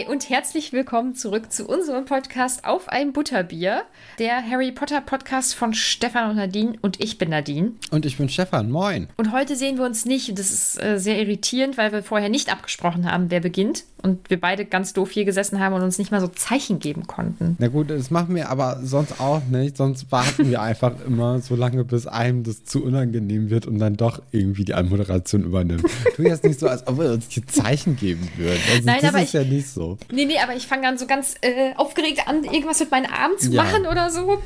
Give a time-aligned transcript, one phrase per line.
[0.00, 3.82] Hi und herzlich willkommen zurück zu unserem Podcast Auf ein Butterbier,
[4.18, 7.72] der Harry Potter Podcast von Stefan und Nadine und ich bin Nadine.
[7.90, 9.08] Und ich bin Stefan, moin.
[9.18, 12.50] Und heute sehen wir uns nicht, das ist äh, sehr irritierend, weil wir vorher nicht
[12.50, 16.10] abgesprochen haben, wer beginnt und wir beide ganz doof hier gesessen haben und uns nicht
[16.10, 17.56] mal so Zeichen geben konnten.
[17.58, 21.54] Na gut, das machen wir aber sonst auch nicht, sonst warten wir einfach immer so
[21.56, 25.84] lange, bis einem das zu unangenehm wird und dann doch irgendwie die Anmoderation übernimmt.
[26.16, 28.60] Tu jetzt nicht so, als ob wir uns die Zeichen geben würden.
[28.72, 29.98] Also Nein, das aber ist ich, ja nicht so.
[30.12, 33.38] Nee, nee, aber ich fange dann so ganz äh, aufgeregt an, irgendwas mit meinen Armen
[33.38, 33.62] zu Ja.
[33.64, 34.38] machen oder so.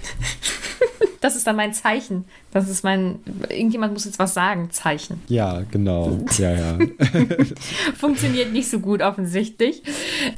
[1.25, 2.27] Das ist dann mein Zeichen.
[2.51, 5.23] Das ist mein, irgendjemand muss jetzt was sagen, Zeichen.
[5.29, 6.19] Ja, genau.
[6.37, 6.79] Ja, ja.
[7.97, 9.83] Funktioniert nicht so gut offensichtlich.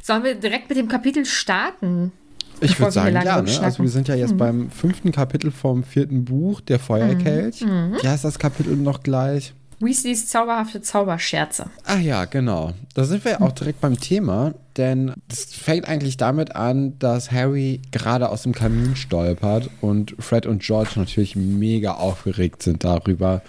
[0.01, 2.13] Sollen wir direkt mit dem Kapitel starten?
[2.61, 3.41] Ich würde sagen, ja.
[3.41, 3.51] Ne?
[3.61, 7.65] Also wir sind ja jetzt beim fünften Kapitel vom vierten Buch, der Feuerkelch.
[7.65, 9.53] Wie heißt das Kapitel noch gleich?
[9.79, 11.69] Weasleys zauberhafte Zauberscherze.
[11.85, 12.73] Ach ja, genau.
[12.95, 17.81] Da sind wir auch direkt beim Thema, denn es fängt eigentlich damit an, dass Harry
[17.91, 23.41] gerade aus dem Kamin stolpert und Fred und George natürlich mega aufgeregt sind darüber,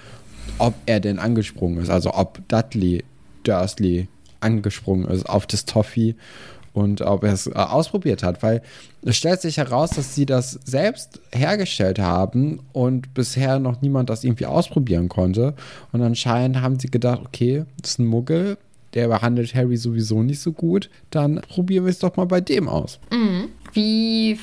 [0.59, 3.05] ob er denn angesprungen ist, also ob Dudley
[3.45, 4.09] Dursley
[4.41, 6.15] angesprungen ist auf das Toffee
[6.79, 8.63] und ob er es äh, ausprobiert hat, weil
[9.03, 14.23] es stellt sich heraus, dass sie das selbst hergestellt haben und bisher noch niemand das
[14.25, 15.55] irgendwie ausprobieren konnte.
[15.93, 18.59] Und anscheinend haben sie gedacht, okay, das ist ein Muggel,
[18.95, 22.69] der behandelt Harry sowieso nicht so gut, dann probieren wir es doch mal bei dem
[22.69, 23.01] aus.
[23.73, 24.39] Wie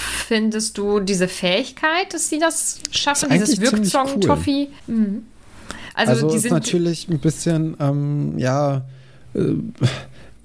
[0.00, 3.30] findest du diese Fähigkeit, dass sie das schaffen?
[3.30, 4.68] Ist Dieses ziemlich Wirksong-Toffee?
[4.86, 5.22] Mhm.
[5.94, 8.84] Also, Also, die ist sind natürlich ein bisschen, ähm, ja,
[9.34, 9.54] äh,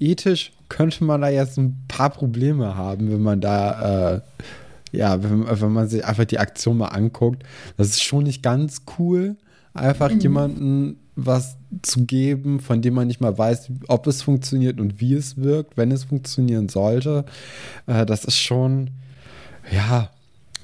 [0.00, 4.20] ethisch könnte man da jetzt ein paar Probleme haben, wenn man da, äh,
[4.92, 7.42] ja, wenn, wenn man sich einfach die Aktion mal anguckt.
[7.76, 9.36] Das ist schon nicht ganz cool,
[9.74, 15.00] einfach jemanden was zu geben, von dem man nicht mal weiß, ob es funktioniert und
[15.00, 17.24] wie es wirkt, wenn es funktionieren sollte.
[17.86, 18.90] Äh, das ist schon,
[19.70, 20.10] ja,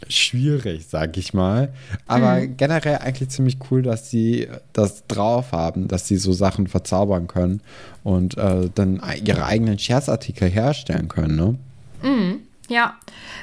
[0.09, 1.73] schwierig, sag ich mal.
[2.07, 7.27] Aber generell eigentlich ziemlich cool, dass sie das drauf haben, dass sie so Sachen verzaubern
[7.29, 7.61] können
[8.05, 12.39] und äh, dann ihre eigenen Scherzartikel herstellen können, ne?
[12.69, 12.95] Ja,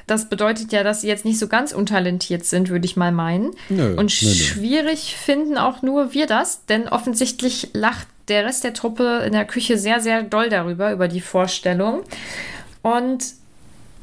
[0.08, 3.52] das bedeutet ja, dass sie jetzt nicht so ganz untalentiert sind, würde ich mal meinen.
[3.70, 4.34] Nö, Und nö, nö.
[4.34, 9.46] schwierig finden auch nur wir das, denn offensichtlich lacht der Rest der Truppe in der
[9.46, 12.02] Küche sehr, sehr doll darüber, über die Vorstellung.
[12.81, 13.34] Und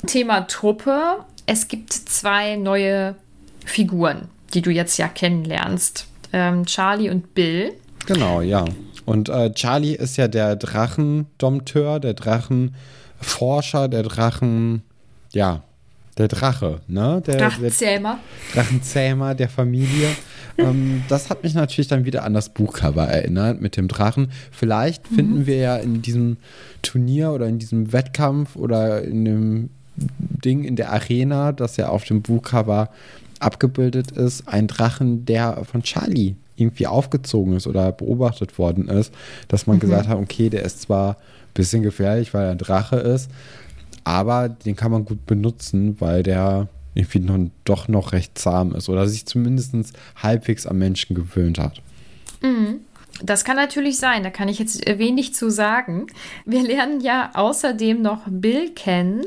[0.06, 3.15] Thema Truppe, es gibt zwei neue
[3.65, 6.07] Figuren, die du jetzt ja kennenlernst.
[6.33, 7.73] Ähm, Charlie und Bill.
[8.07, 8.65] Genau, ja.
[9.05, 14.83] Und äh, Charlie ist ja der Drachendompteur, der Drachenforscher, der Drachen,
[15.33, 15.62] ja,
[16.19, 17.23] der Drache, ne?
[17.27, 18.19] Der, der Drachenzähmer.
[18.53, 20.09] Drachenzähmer der Familie.
[20.59, 24.33] ähm, das hat mich natürlich dann wieder an das Buchcover erinnert mit dem Drachen.
[24.51, 26.39] Vielleicht finden wir ja in diesem
[26.83, 32.05] Turnier oder in diesem Wettkampf oder in dem Ding in der Arena, das ja auf
[32.05, 32.91] dem Buchcover
[33.41, 39.12] abgebildet ist, ein Drachen, der von Charlie irgendwie aufgezogen ist oder beobachtet worden ist,
[39.49, 41.17] dass man gesagt hat, okay, der ist zwar ein
[41.55, 43.31] bisschen gefährlich, weil er ein Drache ist,
[44.05, 48.89] aber den kann man gut benutzen, weil der irgendwie noch, doch noch recht zahm ist
[48.89, 49.75] oder sich zumindest
[50.17, 51.83] halbwegs am Menschen gewöhnt hat.
[53.23, 56.06] Das kann natürlich sein, da kann ich jetzt wenig zu sagen.
[56.45, 59.25] Wir lernen ja außerdem noch Bill kennen,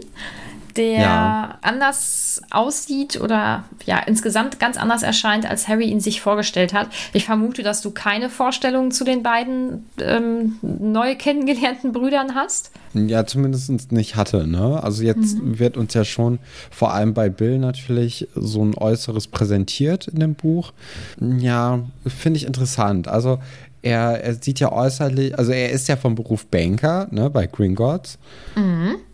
[0.80, 1.60] der Ja.
[1.62, 6.88] anders aussieht oder ja insgesamt ganz anders erscheint, als Harry ihn sich vorgestellt hat.
[7.14, 12.72] Ich vermute, dass du keine Vorstellungen zu den beiden ähm, neu kennengelernten Brüdern hast.
[12.94, 14.82] Ja, zumindest nicht hatte, ne?
[14.82, 16.40] Also jetzt wird uns ja schon
[16.72, 20.72] vor allem bei Bill natürlich so ein Äußeres präsentiert in dem Buch.
[21.20, 23.08] Ja, finde ich interessant.
[23.08, 23.40] Also
[23.82, 28.18] er, er sieht ja äußerlich, also er ist ja vom Beruf Banker, ne, bei Gringotts.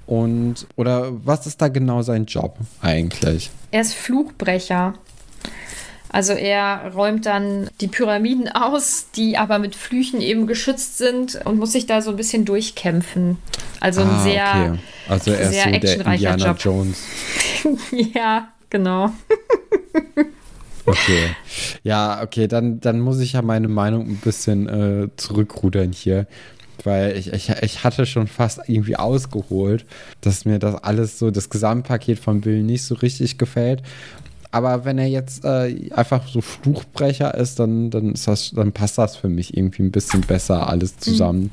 [0.08, 3.50] Und, oder was ist da genau sein Job eigentlich?
[3.72, 4.94] Er ist Fluchbrecher.
[6.10, 11.58] Also er räumt dann die Pyramiden aus, die aber mit Flüchen eben geschützt sind und
[11.58, 13.38] muss sich da so ein bisschen durchkämpfen.
[13.82, 14.80] Also ein Ah, sehr, okay.
[15.10, 16.58] Also er ist sehr so der actionreicher Indiana Job.
[16.60, 17.04] Jones.
[18.14, 19.12] ja, genau.
[20.86, 21.36] Okay.
[21.84, 26.28] Ja, okay, dann, dann muss ich ja meine Meinung ein bisschen äh, zurückrudern hier.
[26.84, 29.86] Weil ich, ich, ich hatte schon fast irgendwie ausgeholt,
[30.22, 33.82] dass mir das alles so, das Gesamtpaket von Bill nicht so richtig gefällt.
[34.52, 38.98] Aber wenn er jetzt äh, einfach so Fluchbrecher ist, dann, dann, ist das, dann passt
[38.98, 41.52] das für mich irgendwie ein bisschen besser alles zusammen.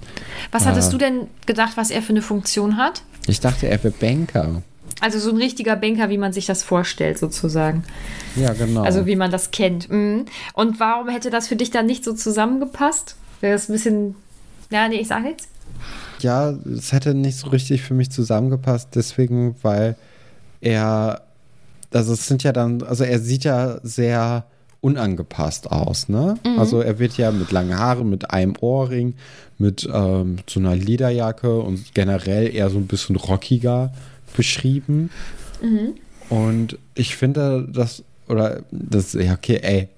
[0.53, 0.93] Was hattest Ah.
[0.93, 3.03] du denn gedacht, was er für eine Funktion hat?
[3.27, 4.63] Ich dachte, er wäre Banker.
[5.01, 7.83] Also so ein richtiger Banker, wie man sich das vorstellt, sozusagen.
[8.37, 8.83] Ja, genau.
[8.83, 9.91] Also wie man das kennt.
[9.91, 10.27] Mhm.
[10.55, 13.17] Und warum hätte das für dich dann nicht so zusammengepasst?
[13.41, 14.15] Wäre das ein bisschen.
[14.73, 15.49] Ja, nee, ich sage nichts.
[16.21, 19.97] ja, es hätte nicht so richtig für mich zusammengepasst, deswegen, weil
[20.61, 21.23] er,
[21.93, 24.45] also es sind ja dann, also er sieht ja sehr
[24.81, 26.37] unangepasst aus, ne?
[26.45, 26.59] Mhm.
[26.59, 29.15] Also er wird ja mit langen Haaren, mit einem Ohrring,
[29.59, 33.93] mit ähm, so einer Lederjacke und generell eher so ein bisschen rockiger
[34.37, 35.11] beschrieben.
[35.63, 35.95] Mhm.
[36.29, 39.89] Und ich finde das, oder das, ja, okay, ey,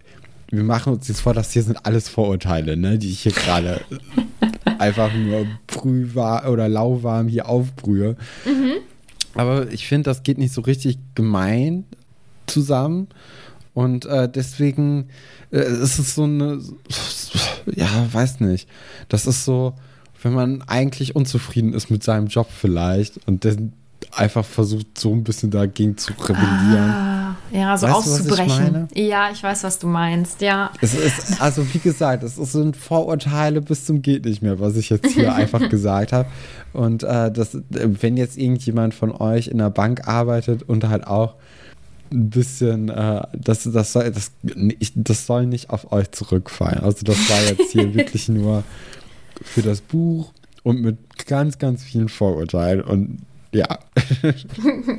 [0.50, 3.80] wir machen uns jetzt vor, dass hier sind alles Vorurteile, ne, die ich hier gerade
[4.78, 8.16] einfach nur brühwarm oder lauwarm hier aufbrühe.
[8.44, 8.74] Mhm.
[9.34, 11.84] Aber ich finde, das geht nicht so richtig gemein
[12.46, 13.08] zusammen.
[13.74, 15.08] Und äh, deswegen
[15.50, 16.60] äh, ist es so eine,
[17.74, 18.68] ja, weiß nicht.
[19.08, 19.74] Das ist so,
[20.22, 23.72] wenn man eigentlich unzufrieden ist mit seinem Job vielleicht und dann
[24.16, 26.90] einfach versucht, so ein bisschen dagegen zu rebellieren.
[26.90, 28.88] Ah, ja, so weißt auszubrechen.
[28.92, 30.70] Ich ja, ich weiß, was du meinst, ja.
[30.80, 34.90] Es ist, also wie gesagt, es sind Vorurteile bis zum geht nicht mehr, was ich
[34.90, 36.28] jetzt hier einfach gesagt habe.
[36.72, 41.34] Und äh, das, wenn jetzt irgendjemand von euch in der Bank arbeitet und halt auch
[42.12, 44.32] ein bisschen, äh, das, das, soll, das,
[44.78, 46.80] ich, das soll nicht auf euch zurückfallen.
[46.80, 48.64] Also das war jetzt hier wirklich nur
[49.42, 50.32] für das Buch
[50.62, 53.20] und mit ganz, ganz vielen Vorurteilen und
[53.54, 53.78] ja.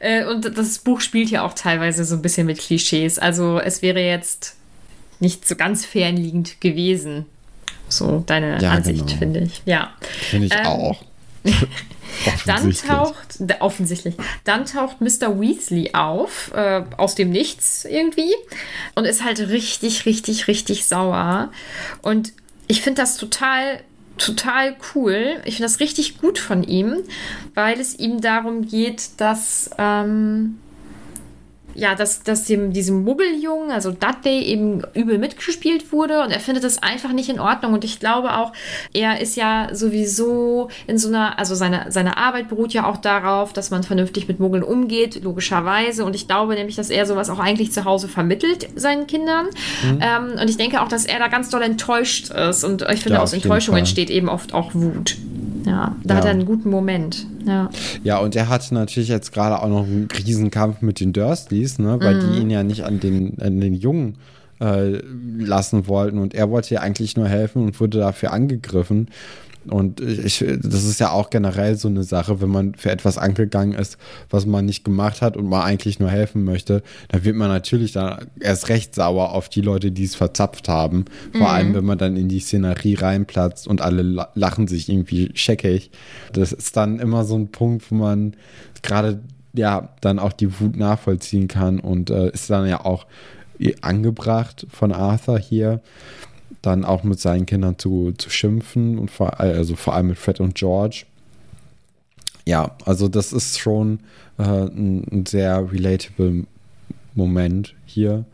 [0.00, 3.18] Äh, und das Buch spielt ja auch teilweise so ein bisschen mit Klischees.
[3.18, 4.56] Also es wäre jetzt
[5.20, 7.26] nicht so ganz fernliegend gewesen.
[7.88, 9.18] So deine ja, Ansicht, genau.
[9.18, 9.62] finde ich.
[9.64, 9.92] Ja.
[10.30, 11.04] Finde ich ähm, auch.
[12.46, 15.40] Dann taucht, offensichtlich, dann taucht Mr.
[15.40, 18.34] Weasley auf, äh, aus dem Nichts irgendwie,
[18.94, 21.52] und ist halt richtig, richtig, richtig sauer.
[22.02, 22.32] Und
[22.66, 23.80] ich finde das total
[24.18, 25.40] total cool.
[25.44, 26.98] Ich finde das richtig gut von ihm,
[27.54, 30.58] weil es ihm darum geht, dass ähm,
[31.78, 36.64] ja, dass, dass dem, diesem Muggeljungen, also Dudley, eben übel mitgespielt wurde und er findet
[36.64, 37.72] das einfach nicht in Ordnung.
[37.72, 38.52] Und ich glaube auch,
[38.92, 43.52] er ist ja sowieso in so einer, also seine, seine Arbeit beruht ja auch darauf,
[43.52, 46.04] dass man vernünftig mit Muggeln umgeht, logischerweise.
[46.04, 49.46] Und ich glaube nämlich, dass er sowas auch eigentlich zu Hause vermittelt seinen Kindern.
[49.84, 50.00] Mhm.
[50.00, 52.64] Ähm, und ich denke auch, dass er da ganz doll enttäuscht ist.
[52.64, 55.16] Und ich finde, ja, aus Enttäuschung entsteht eben oft auch Wut.
[55.68, 56.18] Ja, da ja.
[56.18, 57.26] hat er einen guten Moment.
[57.46, 57.68] Ja.
[58.02, 61.98] ja, und er hatte natürlich jetzt gerade auch noch einen Riesenkampf mit den Dursleys, ne,
[62.00, 62.32] weil mhm.
[62.32, 64.16] die ihn ja nicht an den, an den Jungen
[64.60, 65.00] äh,
[65.38, 66.18] lassen wollten.
[66.18, 69.08] Und er wollte ja eigentlich nur helfen und wurde dafür angegriffen.
[69.66, 73.74] Und ich, das ist ja auch generell so eine Sache, wenn man für etwas angegangen
[73.74, 73.98] ist,
[74.30, 77.92] was man nicht gemacht hat und man eigentlich nur helfen möchte, dann wird man natürlich
[77.92, 81.04] dann erst recht sauer auf die Leute, die es verzapft haben.
[81.32, 81.46] Vor mhm.
[81.46, 85.90] allem, wenn man dann in die Szenerie reinplatzt und alle lachen sich irgendwie scheckig.
[86.32, 88.34] Das ist dann immer so ein Punkt, wo man
[88.82, 89.20] gerade
[89.52, 93.06] ja dann auch die Wut nachvollziehen kann und äh, ist dann ja auch
[93.80, 95.80] angebracht von Arthur hier
[96.62, 100.40] dann auch mit seinen Kindern zu, zu schimpfen und vor, also vor allem mit Fred
[100.40, 101.04] und George.
[102.46, 104.00] Ja, also das ist schon
[104.38, 106.44] äh, ein, ein, sehr relatable
[107.14, 108.24] Moment hier.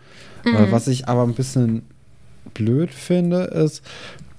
[0.45, 0.57] Äh, mhm.
[0.57, 1.83] Äh, was ich aber ein bisschen
[2.55, 3.83] blöd finde, ist,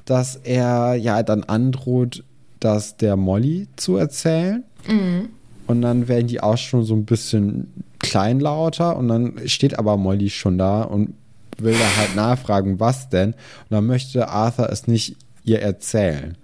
[0.06, 2.24] dass er ja dann androht,
[2.60, 4.64] das der Molly zu erzählen.
[4.88, 5.30] Mhm.
[5.68, 10.30] Und dann werden die auch schon so ein bisschen kleinlauter und dann steht aber Molly
[10.30, 11.16] schon da und
[11.58, 13.32] will da halt nachfragen, was denn?
[13.34, 16.38] Und dann möchte Arthur es nicht ihr erzählen.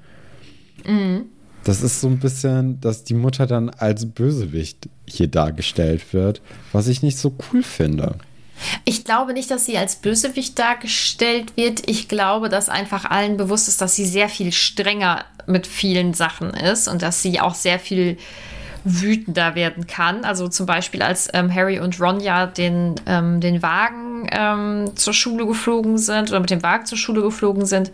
[0.85, 1.25] Mhm.
[1.63, 6.41] Das ist so ein bisschen, dass die Mutter dann als Bösewicht hier dargestellt wird,
[6.71, 8.15] was ich nicht so cool finde.
[8.85, 11.89] Ich glaube nicht, dass sie als Bösewicht dargestellt wird.
[11.89, 16.51] Ich glaube, dass einfach allen bewusst ist, dass sie sehr viel strenger mit vielen Sachen
[16.51, 18.17] ist und dass sie auch sehr viel
[18.83, 20.23] wütender werden kann.
[20.25, 25.13] Also zum Beispiel, als ähm, Harry und Ron ja den, ähm, den Wagen ähm, zur
[25.13, 27.91] Schule geflogen sind oder mit dem Wagen zur Schule geflogen sind,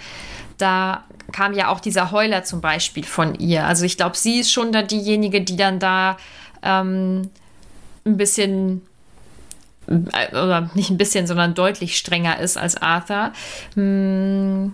[0.57, 3.65] da kam ja auch dieser Heuler zum Beispiel von ihr.
[3.65, 6.17] Also ich glaube, sie ist schon da diejenige, die dann da
[6.63, 7.29] ähm,
[8.05, 8.81] ein bisschen
[9.87, 13.31] äh, oder nicht ein bisschen, sondern deutlich strenger ist als Arthur.
[13.75, 14.73] Hm.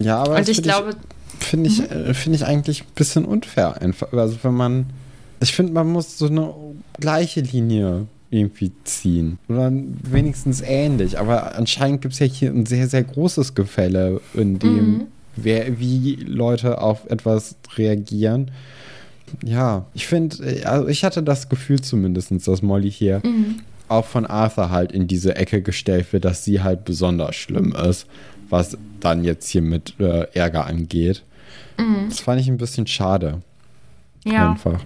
[0.00, 0.96] Ja, aber und ich glaube,
[1.38, 1.86] finde ich, mhm.
[1.86, 4.12] Äh, finde ich eigentlich ein bisschen unfair einfach.
[4.12, 4.86] Also wenn man
[5.42, 6.54] ich finde, man muss so eine
[6.98, 9.38] gleiche Linie irgendwie ziehen.
[9.48, 11.18] Oder wenigstens ähnlich.
[11.18, 15.02] Aber anscheinend gibt es ja hier ein sehr, sehr großes Gefälle, in dem, mhm.
[15.36, 18.50] wer, wie Leute auf etwas reagieren.
[19.44, 23.56] Ja, ich finde, also ich hatte das Gefühl zumindest, dass Molly hier mhm.
[23.88, 28.06] auch von Arthur halt in diese Ecke gestellt wird, dass sie halt besonders schlimm ist,
[28.48, 31.22] was dann jetzt hier mit äh, Ärger angeht.
[31.78, 32.08] Mhm.
[32.08, 33.42] Das fand ich ein bisschen schade.
[34.24, 34.52] Ja.
[34.52, 34.80] Einfach.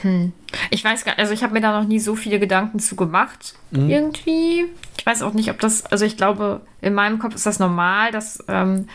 [0.00, 0.32] Hm.
[0.70, 2.96] Ich weiß gar nicht, also ich habe mir da noch nie so viele Gedanken zu
[2.96, 3.90] gemacht, mhm.
[3.90, 4.64] irgendwie.
[4.98, 8.10] Ich weiß auch nicht, ob das, also ich glaube, in meinem Kopf ist das normal,
[8.10, 8.88] dass, ähm,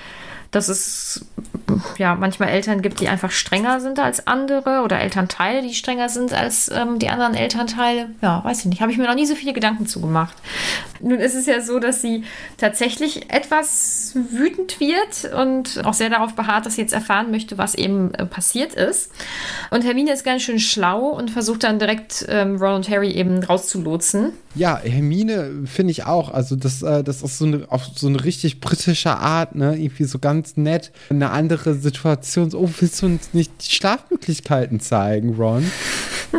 [0.52, 1.26] dass es
[1.98, 6.34] ja manchmal Eltern gibt, die einfach strenger sind als andere oder Elternteile, die strenger sind
[6.34, 8.10] als ähm, die anderen Elternteile.
[8.22, 8.82] Ja, weiß ich nicht.
[8.82, 10.36] Habe ich mir noch nie so viele Gedanken zugemacht.
[11.02, 12.24] Nun ist es ja so, dass sie
[12.58, 17.76] tatsächlich etwas wütend wird und auch sehr darauf beharrt, dass sie jetzt erfahren möchte, was
[17.76, 19.12] eben äh, passiert ist.
[19.70, 23.44] Und Hermine ist ganz schön schlau und versucht dann direkt ähm, Ron und Harry eben
[23.44, 24.34] rauszulotsen.
[24.56, 26.34] Ja, Hermine finde ich auch.
[26.34, 29.78] Also das, äh, das ist so eine, auf so eine richtig britische Art, ne?
[29.78, 30.92] Irgendwie so ganz nett.
[31.10, 32.52] Eine andere Situation.
[32.52, 35.70] So, oh, willst du uns nicht die Schlafmöglichkeiten zeigen, Ron?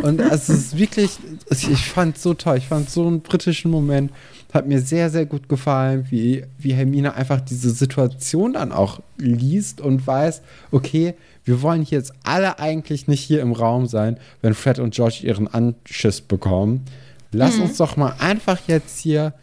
[0.01, 1.17] Und also es ist wirklich,
[1.49, 2.57] ich fand es so toll.
[2.57, 4.11] Ich fand so einen britischen Moment.
[4.53, 9.81] Hat mir sehr, sehr gut gefallen, wie, wie Hermine einfach diese Situation dann auch liest
[9.81, 14.53] und weiß, okay, wir wollen hier jetzt alle eigentlich nicht hier im Raum sein, wenn
[14.53, 16.85] Fred und George ihren Anschiss bekommen.
[17.31, 17.63] Lass mhm.
[17.63, 19.33] uns doch mal einfach jetzt hier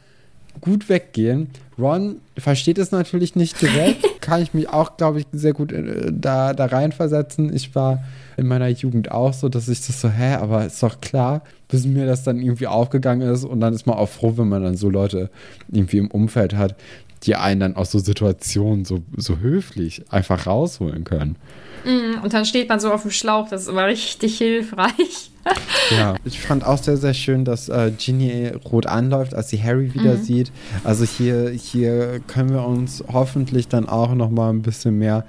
[0.61, 1.51] gut weggehen.
[1.79, 6.11] Ron versteht es natürlich nicht direkt, kann ich mich auch, glaube ich, sehr gut äh,
[6.11, 7.55] da, da reinversetzen.
[7.55, 8.03] Ich war
[8.37, 11.87] in meiner Jugend auch so, dass ich das so, hä, aber ist doch klar, bis
[11.87, 14.77] mir das dann irgendwie aufgegangen ist und dann ist man auch froh, wenn man dann
[14.77, 15.31] so Leute
[15.71, 16.75] irgendwie im Umfeld hat,
[17.23, 21.37] die einen dann aus so Situationen so, so höflich einfach rausholen können.
[21.85, 25.31] Mm, und dann steht man so auf dem Schlauch, das ist immer richtig hilfreich.
[25.91, 29.95] ja, ich fand auch sehr, sehr schön, dass äh, Ginny rot anläuft, als sie Harry
[29.95, 30.23] wieder mhm.
[30.23, 30.53] sieht.
[30.85, 35.25] Also hier, hier können wir uns hoffentlich dann auch noch mal ein bisschen mehr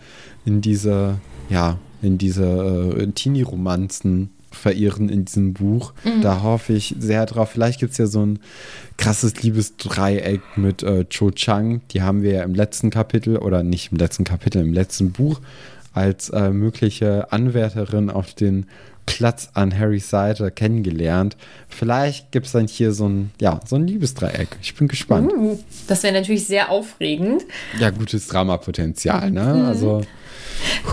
[0.46, 1.16] in diese,
[1.50, 2.46] ja, in diese
[2.98, 5.94] äh, Teenie-Romanzen verirren in diesem Buch.
[6.04, 6.22] Mhm.
[6.22, 7.52] Da hoffe ich sehr drauf.
[7.52, 8.40] Vielleicht gibt es ja so ein
[8.98, 11.82] krasses Liebesdreieck mit äh, Cho Chang.
[11.92, 15.42] Die haben wir ja im letzten Kapitel oder nicht im letzten Kapitel, im letzten Buch
[15.94, 18.68] als äh, mögliche Anwärterin auf den
[19.08, 21.36] Platz an Harrys Seite kennengelernt.
[21.68, 24.50] Vielleicht gibt es dann hier so ein, ja, so ein Liebesdreieck.
[24.62, 25.34] Ich bin gespannt.
[25.34, 27.44] Uh, das wäre natürlich sehr aufregend.
[27.80, 29.56] Ja, gutes Dramapotenzial, ne?
[29.56, 29.66] Mhm.
[29.66, 30.02] Also.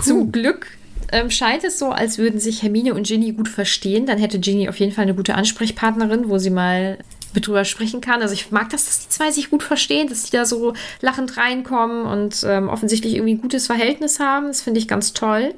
[0.03, 0.67] Zum Glück
[1.13, 4.07] ähm, scheint es so, als würden sich Hermine und Ginny gut verstehen.
[4.07, 6.99] Dann hätte Ginny auf jeden Fall eine gute Ansprechpartnerin, wo sie mal
[7.35, 8.23] mit drüber sprechen kann.
[8.23, 11.37] Also ich mag das, dass die zwei sich gut verstehen, dass die da so lachend
[11.37, 14.47] reinkommen und ähm, offensichtlich irgendwie ein gutes Verhältnis haben.
[14.47, 15.55] Das finde ich ganz toll.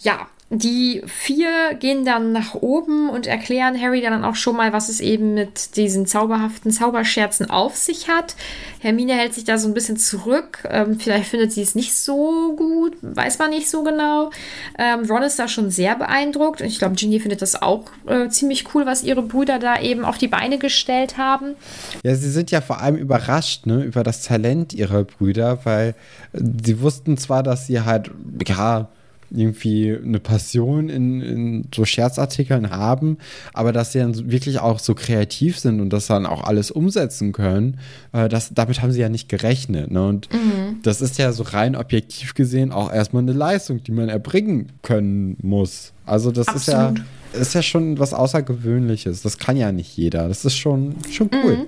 [0.00, 4.88] Ja, die vier gehen dann nach oben und erklären Harry dann auch schon mal, was
[4.88, 8.34] es eben mit diesen zauberhaften Zauberscherzen auf sich hat.
[8.80, 10.66] Hermine hält sich da so ein bisschen zurück.
[10.70, 14.30] Ähm, vielleicht findet sie es nicht so gut, weiß man nicht so genau.
[14.78, 18.30] Ähm, Ron ist da schon sehr beeindruckt und ich glaube, Ginny findet das auch äh,
[18.30, 21.56] ziemlich cool, was ihre Brüder da eben auf die Beine gestellt haben.
[22.02, 25.94] Ja, sie sind ja vor allem überrascht ne, über das Talent ihrer Brüder, weil
[26.32, 28.10] äh, sie wussten zwar, dass sie halt,
[28.46, 28.88] ja,
[29.30, 33.18] irgendwie eine Passion in, in so Scherzartikeln haben,
[33.52, 37.32] aber dass sie dann wirklich auch so kreativ sind und das dann auch alles umsetzen
[37.32, 37.78] können,
[38.12, 39.90] äh, das, damit haben sie ja nicht gerechnet.
[39.90, 40.06] Ne?
[40.06, 40.78] Und mhm.
[40.82, 45.36] das ist ja so rein objektiv gesehen auch erstmal eine Leistung, die man erbringen können
[45.42, 45.92] muss.
[46.06, 46.98] Also das Absolut.
[46.98, 47.04] ist
[47.34, 49.22] ja, ist ja schon was Außergewöhnliches.
[49.22, 50.28] Das kann ja nicht jeder.
[50.28, 51.56] Das ist schon, schon cool.
[51.56, 51.66] Mhm.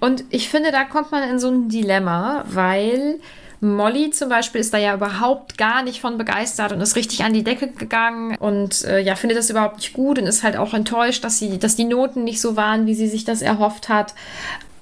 [0.00, 3.18] Und ich finde, da kommt man in so ein Dilemma, weil
[3.60, 7.32] Molly zum Beispiel ist da ja überhaupt gar nicht von begeistert und ist richtig an
[7.32, 10.74] die Decke gegangen und äh, ja, findet das überhaupt nicht gut und ist halt auch
[10.74, 14.14] enttäuscht, dass sie, dass die Noten nicht so waren, wie sie sich das erhofft hat.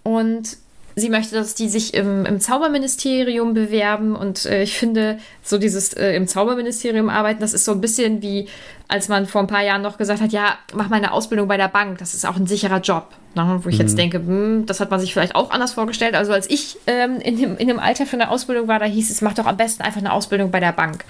[0.02, 0.59] Und
[0.98, 4.16] sie möchte, dass die sich im, im Zauberministerium bewerben.
[4.16, 8.22] Und äh, ich finde, so dieses äh, im Zauberministerium arbeiten, das ist so ein bisschen
[8.22, 8.48] wie,
[8.88, 11.58] als man vor ein paar Jahren noch gesagt hat, ja, mach mal eine Ausbildung bei
[11.58, 13.08] der Bank, das ist auch ein sicherer Job.
[13.34, 13.60] Ne?
[13.62, 13.82] Wo ich mhm.
[13.82, 16.14] jetzt denke, hm, das hat man sich vielleicht auch anders vorgestellt.
[16.14, 19.10] Also als ich ähm, in, dem, in dem Alter für eine Ausbildung war, da hieß
[19.10, 21.04] es, mach doch am besten einfach eine Ausbildung bei der Bank.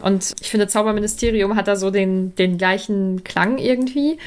[0.00, 4.18] Und ich finde, Zauberministerium hat da so den, den gleichen Klang irgendwie.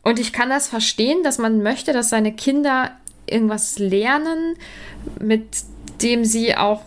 [0.00, 2.92] Und ich kann das verstehen, dass man möchte, dass seine Kinder
[3.26, 4.56] irgendwas lernen,
[5.20, 5.44] mit
[6.02, 6.82] dem sie auch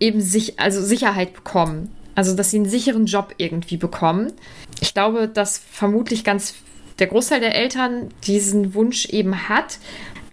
[0.00, 1.94] eben sich, also Sicherheit bekommen.
[2.14, 4.32] Also, dass sie einen sicheren Job irgendwie bekommen.
[4.80, 6.54] Ich glaube, dass vermutlich ganz
[6.98, 9.78] der Großteil der Eltern diesen Wunsch eben hat.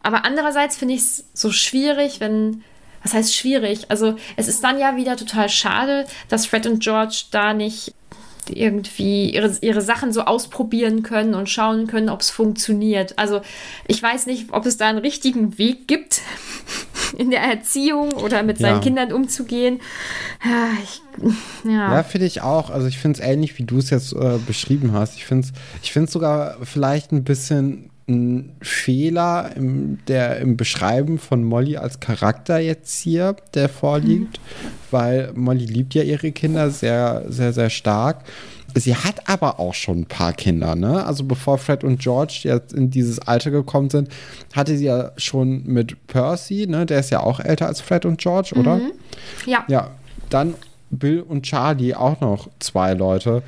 [0.04, 2.64] Aber andererseits finde ich es so schwierig, wenn.
[3.02, 3.90] Was heißt schwierig?
[3.90, 7.94] Also, es ist dann ja wieder total schade, dass Fred und George da nicht
[8.50, 13.18] irgendwie ihre, ihre Sachen so ausprobieren können und schauen können, ob es funktioniert.
[13.18, 13.42] Also
[13.88, 16.22] ich weiß nicht, ob es da einen richtigen Weg gibt,
[17.18, 18.82] in der Erziehung oder mit seinen ja.
[18.82, 19.80] Kindern umzugehen.
[20.44, 21.02] Ja, ich,
[21.64, 21.96] ja.
[21.96, 22.70] ja finde ich auch.
[22.70, 25.16] Also ich finde es ähnlich, wie du es jetzt äh, beschrieben hast.
[25.16, 31.20] Ich finde es ich find's sogar vielleicht ein bisschen ein Fehler im, der, im Beschreiben
[31.20, 34.68] von Molly als Charakter jetzt hier, der vorliegt, mhm.
[34.92, 38.26] weil Molly liebt ja ihre Kinder sehr, sehr, sehr stark.
[38.76, 41.04] Sie hat aber auch schon ein paar Kinder, ne?
[41.06, 44.10] Also bevor Fred und George jetzt in dieses Alter gekommen sind,
[44.54, 46.86] hatte sie ja schon mit Percy, ne?
[46.86, 48.76] Der ist ja auch älter als Fred und George, oder?
[48.76, 48.92] Mhm.
[49.48, 49.66] Ja.
[49.68, 49.92] Ja.
[50.30, 50.54] Dann
[50.92, 53.44] Bill und Charlie auch noch zwei Leute.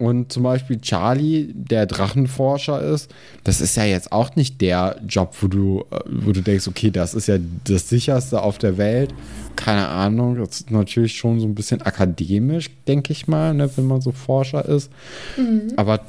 [0.00, 3.14] Und zum Beispiel Charlie, der Drachenforscher ist,
[3.44, 6.90] das ist ja jetzt auch nicht der Job, wo du, äh, wo du denkst, okay,
[6.90, 9.12] das ist ja das sicherste auf der Welt.
[9.56, 13.86] Keine Ahnung, das ist natürlich schon so ein bisschen akademisch, denke ich mal, ne, wenn
[13.86, 14.90] man so Forscher ist.
[15.36, 15.74] Mhm.
[15.76, 16.00] Aber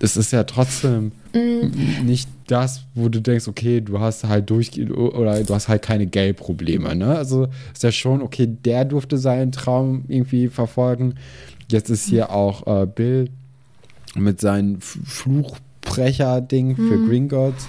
[0.00, 2.04] es ist ja trotzdem mhm.
[2.04, 6.06] nicht das, wo du denkst, okay, du hast halt durch oder du hast halt keine
[6.06, 6.94] Geldprobleme.
[6.94, 7.16] Ne?
[7.16, 11.14] Also ist ja schon, okay, der durfte seinen Traum irgendwie verfolgen.
[11.70, 13.30] Jetzt ist hier auch äh, Bill
[14.14, 17.08] mit seinem Fluchbrecher-Ding für mhm.
[17.08, 17.66] Gringotts.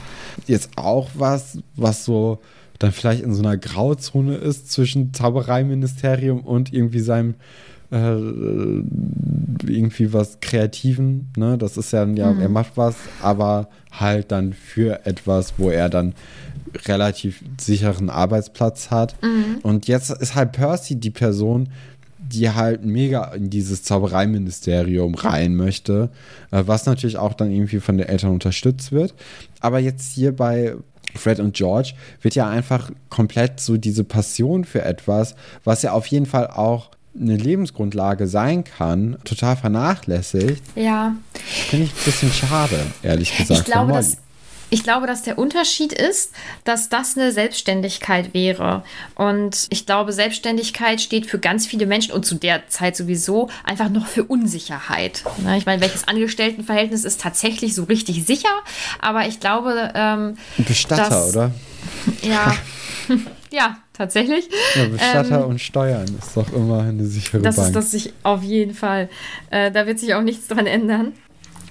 [0.47, 2.39] Jetzt auch was, was so
[2.79, 7.35] dann vielleicht in so einer Grauzone ist zwischen Zaubereiministerium und irgendwie seinem
[7.91, 8.15] äh,
[9.67, 11.29] irgendwie was Kreativen.
[11.37, 11.57] Ne?
[11.57, 12.41] Das ist ja, ja, mhm.
[12.41, 16.13] er macht was, aber halt dann für etwas, wo er dann
[16.85, 19.15] relativ sicheren Arbeitsplatz hat.
[19.21, 19.57] Mhm.
[19.61, 21.69] Und jetzt ist halt Percy die Person,
[22.21, 26.09] die halt mega in dieses Zaubereiministerium rein möchte,
[26.51, 29.13] äh, was natürlich auch dann irgendwie von den Eltern unterstützt wird.
[29.59, 30.75] Aber jetzt hier bei
[31.15, 36.07] Fred und George wird ja einfach komplett so diese Passion für etwas, was ja auf
[36.07, 40.63] jeden Fall auch eine Lebensgrundlage sein kann, total vernachlässigt.
[40.75, 41.15] Ja.
[41.33, 43.61] Finde ich ein bisschen schade, ehrlich gesagt.
[43.61, 44.17] Ich glaube, dass
[44.71, 46.31] ich glaube, dass der Unterschied ist,
[46.63, 48.83] dass das eine Selbstständigkeit wäre.
[49.15, 53.89] Und ich glaube, Selbstständigkeit steht für ganz viele Menschen und zu der Zeit sowieso einfach
[53.89, 55.23] noch für Unsicherheit.
[55.43, 58.49] Ne, ich meine, welches Angestelltenverhältnis ist tatsächlich so richtig sicher?
[58.99, 59.91] Aber ich glaube.
[59.93, 61.51] Ähm, Bestatter, dass, oder?
[62.21, 62.55] Ja.
[63.51, 64.47] ja, tatsächlich.
[64.75, 67.73] Ja, Bestatter ähm, und Steuern ist doch immer eine sichere das Bank.
[67.73, 69.09] Das ist das sich auf jeden Fall.
[69.49, 71.11] Äh, da wird sich auch nichts dran ändern.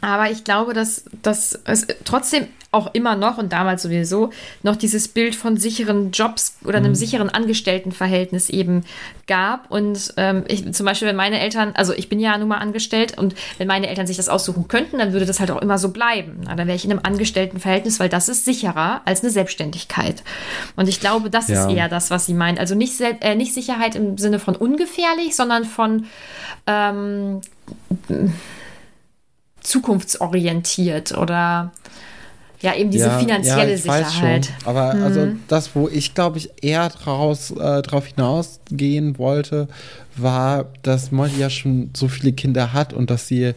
[0.00, 4.30] Aber ich glaube, dass, dass es trotzdem auch immer noch und damals sowieso
[4.62, 6.96] noch dieses Bild von sicheren Jobs oder einem mhm.
[6.96, 8.85] sicheren Angestelltenverhältnis eben
[9.27, 9.68] gab.
[9.72, 13.18] Und ähm, ich, zum Beispiel, wenn meine Eltern, also ich bin ja nun mal angestellt
[13.18, 15.88] und wenn meine Eltern sich das aussuchen könnten, dann würde das halt auch immer so
[15.88, 16.42] bleiben.
[16.44, 20.22] Na, dann wäre ich in einem Angestelltenverhältnis, weil das ist sicherer als eine Selbstständigkeit.
[20.77, 21.66] Und ich glaube, das ja.
[21.66, 22.61] ist eher das, was sie meint.
[22.61, 26.07] Also nicht, äh, nicht Sicherheit im Sinne von ungefährlich, sondern von
[26.68, 27.40] ähm,
[29.61, 31.73] zukunftsorientiert oder
[32.62, 34.51] ja, eben diese ja, finanzielle ja, Sicherheit.
[34.64, 35.03] Aber mhm.
[35.03, 39.68] also das, wo ich glaube ich eher draus, äh, drauf hinausgehen wollte,
[40.16, 43.55] war, dass Molly ja schon so viele Kinder hat und dass sie,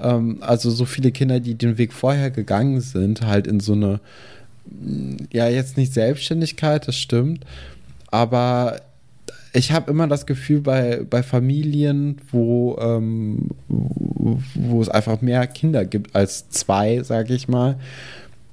[0.00, 4.00] ähm, also so viele Kinder, die den Weg vorher gegangen sind, halt in so eine,
[5.32, 7.44] ja, jetzt nicht Selbstständigkeit, das stimmt,
[8.10, 8.80] aber
[9.54, 15.46] ich habe immer das Gefühl, bei, bei Familien, wo, ähm, wo, wo es einfach mehr
[15.46, 17.78] Kinder gibt als zwei, sage ich mal,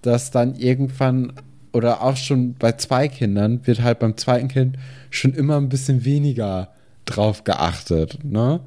[0.03, 1.33] dass dann irgendwann
[1.73, 4.77] oder auch schon bei zwei Kindern wird halt beim zweiten Kind
[5.09, 6.69] schon immer ein bisschen weniger
[7.05, 8.59] drauf geachtet, ne?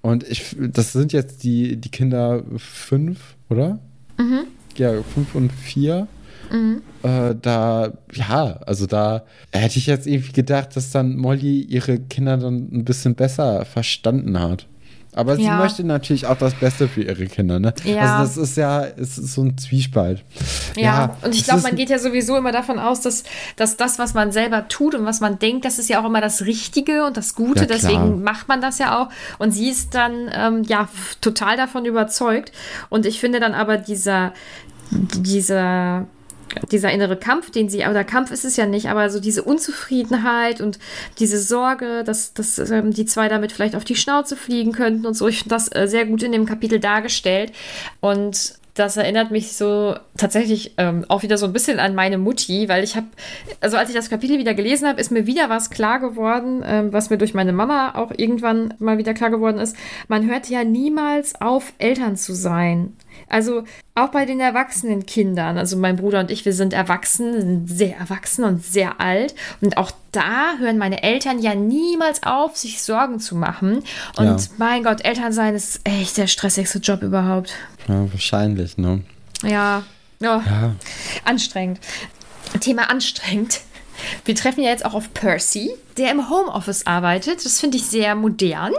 [0.00, 3.80] Und ich, das sind jetzt die, die Kinder fünf, oder?
[4.16, 4.44] Mhm.
[4.76, 6.06] Ja, fünf und vier.
[6.50, 6.82] Mhm.
[7.02, 12.36] Äh, da, ja, also da hätte ich jetzt irgendwie gedacht, dass dann Molly ihre Kinder
[12.36, 14.66] dann ein bisschen besser verstanden hat.
[15.14, 15.56] Aber sie ja.
[15.56, 17.72] möchte natürlich auch das Beste für ihre Kinder, ne?
[17.84, 18.18] Ja.
[18.18, 20.22] Also das ist ja, es ist so ein Zwiespalt.
[20.76, 23.24] Ja, ja und ich glaube, man geht ja sowieso immer davon aus, dass,
[23.56, 26.20] dass das, was man selber tut und was man denkt, das ist ja auch immer
[26.20, 27.62] das Richtige und das Gute.
[27.62, 29.08] Ja, Deswegen macht man das ja auch.
[29.38, 30.88] Und sie ist dann ähm, ja
[31.20, 32.52] total davon überzeugt.
[32.88, 34.32] Und ich finde dann aber dieser,
[34.90, 36.06] dieser
[36.70, 40.60] dieser innere Kampf, den sie, oder Kampf ist es ja nicht, aber so diese Unzufriedenheit
[40.60, 40.78] und
[41.18, 45.14] diese Sorge, dass, dass ähm, die zwei damit vielleicht auf die Schnauze fliegen könnten und
[45.14, 45.28] so.
[45.28, 47.52] Ich finde das äh, sehr gut in dem Kapitel dargestellt.
[48.00, 52.68] Und das erinnert mich so tatsächlich ähm, auch wieder so ein bisschen an meine Mutti,
[52.68, 53.06] weil ich habe,
[53.60, 56.92] also als ich das Kapitel wieder gelesen habe, ist mir wieder was klar geworden, ähm,
[56.92, 59.76] was mir durch meine Mama auch irgendwann mal wieder klar geworden ist.
[60.06, 62.96] Man hört ja niemals auf, Eltern zu sein.
[63.28, 67.66] Also auch bei den erwachsenen Kindern, also mein Bruder und ich, wir sind erwachsen, sind
[67.68, 69.34] sehr erwachsen und sehr alt.
[69.60, 73.82] Und auch da hören meine Eltern ja niemals auf, sich Sorgen zu machen.
[74.16, 74.46] Und ja.
[74.56, 77.52] mein Gott, Elternsein ist echt der stressigste Job überhaupt.
[77.88, 79.02] Ja, wahrscheinlich, ne?
[79.42, 79.82] Ja.
[80.20, 80.74] Oh, ja.
[81.24, 81.80] Anstrengend.
[82.60, 83.60] Thema anstrengend.
[84.24, 87.44] Wir treffen ja jetzt auch auf Percy, der im Homeoffice arbeitet.
[87.44, 88.72] Das finde ich sehr modern.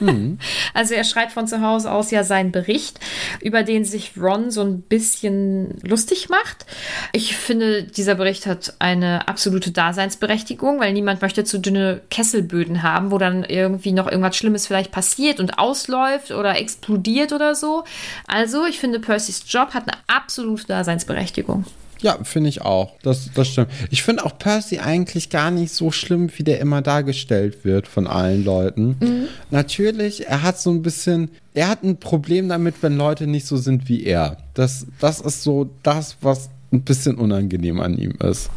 [0.00, 0.38] Mhm.
[0.76, 3.00] Also er schreibt von zu Hause aus ja seinen Bericht,
[3.40, 6.66] über den sich Ron so ein bisschen lustig macht.
[7.12, 13.10] Ich finde, dieser Bericht hat eine absolute Daseinsberechtigung, weil niemand möchte zu dünne Kesselböden haben,
[13.10, 17.84] wo dann irgendwie noch irgendwas Schlimmes vielleicht passiert und ausläuft oder explodiert oder so.
[18.26, 21.64] Also ich finde, Percys Job hat eine absolute Daseinsberechtigung.
[22.00, 22.92] Ja, finde ich auch.
[23.02, 23.70] Das, das stimmt.
[23.90, 28.06] Ich finde auch Percy eigentlich gar nicht so schlimm, wie der immer dargestellt wird von
[28.06, 28.96] allen Leuten.
[29.00, 29.28] Mhm.
[29.50, 33.56] Natürlich, er hat so ein bisschen, er hat ein Problem damit, wenn Leute nicht so
[33.56, 34.36] sind wie er.
[34.54, 38.50] Das, das ist so das, was ein bisschen unangenehm an ihm ist.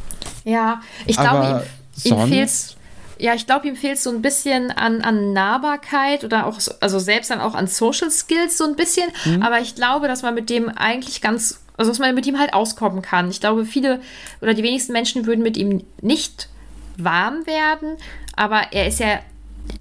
[0.44, 1.64] Ja, ich glaube,
[2.04, 2.76] ihm, ihm fehlt
[3.22, 7.30] ja, ich glaube, ihm fehlt so ein bisschen an, an Nahbarkeit oder auch, also selbst
[7.30, 9.10] dann auch an Social Skills so ein bisschen.
[9.26, 9.44] Mhm.
[9.44, 12.54] Aber ich glaube, dass man mit dem eigentlich ganz, also dass man mit ihm halt
[12.54, 13.30] auskommen kann.
[13.30, 14.02] Ich glaube, viele
[14.42, 16.50] oder die wenigsten Menschen würden mit ihm nicht
[16.98, 17.96] warm werden,
[18.36, 19.20] aber er ist ja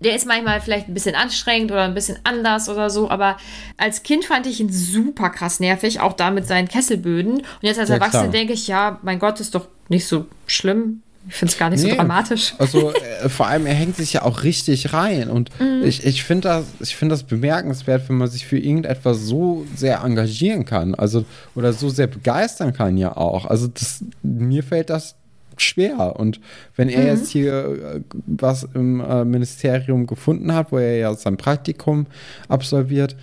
[0.00, 3.36] der ist manchmal vielleicht ein bisschen anstrengend oder ein bisschen anders oder so, aber
[3.76, 7.38] als Kind fand ich ihn super krass nervig, auch da mit seinen Kesselböden.
[7.38, 11.02] Und jetzt als ja, Erwachsene denke ich, ja, mein Gott, ist doch nicht so schlimm.
[11.28, 12.54] Ich finde es gar nicht nee, so dramatisch.
[12.58, 15.28] Also äh, vor allem, er hängt sich ja auch richtig rein.
[15.28, 15.82] Und mhm.
[15.84, 20.64] ich, ich finde das, find das bemerkenswert, wenn man sich für irgendetwas so sehr engagieren
[20.64, 20.94] kann.
[20.94, 23.44] Also, oder so sehr begeistern kann ja auch.
[23.44, 25.16] Also das, mir fällt das
[25.58, 26.16] schwer.
[26.16, 26.40] Und
[26.76, 27.06] wenn er mhm.
[27.06, 32.06] jetzt hier äh, was im äh, Ministerium gefunden hat, wo er ja sein Praktikum
[32.48, 33.16] absolviert,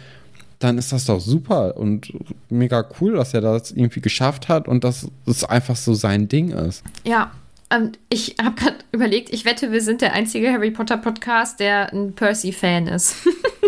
[0.60, 2.13] dann ist das doch super und
[2.50, 6.52] mega cool, dass er das irgendwie geschafft hat und dass es einfach so sein Ding
[6.52, 6.84] ist.
[7.04, 7.32] Ja,
[7.76, 11.92] und ich habe gerade überlegt, ich wette, wir sind der einzige Harry Potter Podcast, der
[11.94, 13.16] ein Percy-Fan ist.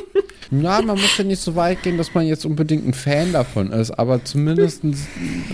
[0.52, 3.72] ja, man muss ja nicht so weit gehen, dass man jetzt unbedingt ein Fan davon
[3.72, 4.84] ist, aber zumindest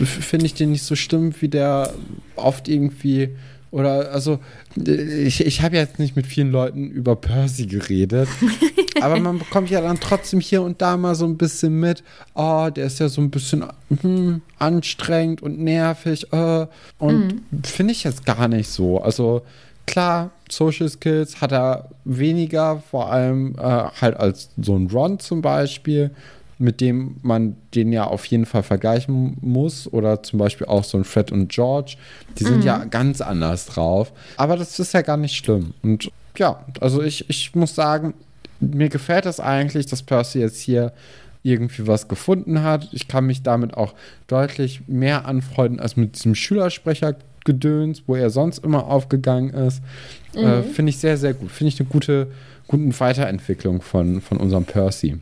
[0.04, 1.94] finde ich den nicht so schlimm, wie der
[2.36, 3.36] oft irgendwie
[3.74, 4.38] oder also
[4.76, 8.30] ich, ich habe jetzt nicht mit vielen Leuten über Percy geredet,
[9.02, 12.04] aber man bekommt ja dann trotzdem hier und da mal so ein bisschen mit,
[12.36, 13.66] oh, der ist ja so ein bisschen
[14.02, 16.68] hm, anstrengend und nervig äh,
[17.00, 17.64] und mhm.
[17.64, 19.02] finde ich jetzt gar nicht so.
[19.02, 19.42] Also
[19.88, 25.42] klar, Social Skills hat er weniger, vor allem äh, halt als so ein Ron zum
[25.42, 26.12] Beispiel
[26.64, 29.92] mit dem man den ja auf jeden Fall vergleichen muss.
[29.92, 31.98] Oder zum Beispiel auch so ein Fred und George.
[32.40, 32.64] Die sind mhm.
[32.64, 34.14] ja ganz anders drauf.
[34.38, 35.74] Aber das ist ja gar nicht schlimm.
[35.84, 38.14] Und ja, also ich, ich muss sagen,
[38.62, 40.94] mir gefällt es das eigentlich, dass Percy jetzt hier
[41.44, 42.88] irgendwie was gefunden hat.
[42.94, 43.94] Ich kann mich damit auch
[44.28, 49.82] deutlich mehr anfreunden als mit diesem Schülersprechergedöns, wo er sonst immer aufgegangen ist.
[50.34, 50.46] Äh, mhm.
[50.46, 51.52] Äh, Finde ich sehr, sehr gut.
[51.52, 52.28] Finde ich eine gute,
[52.68, 55.20] gute Weiterentwicklung von, von unserem Percy.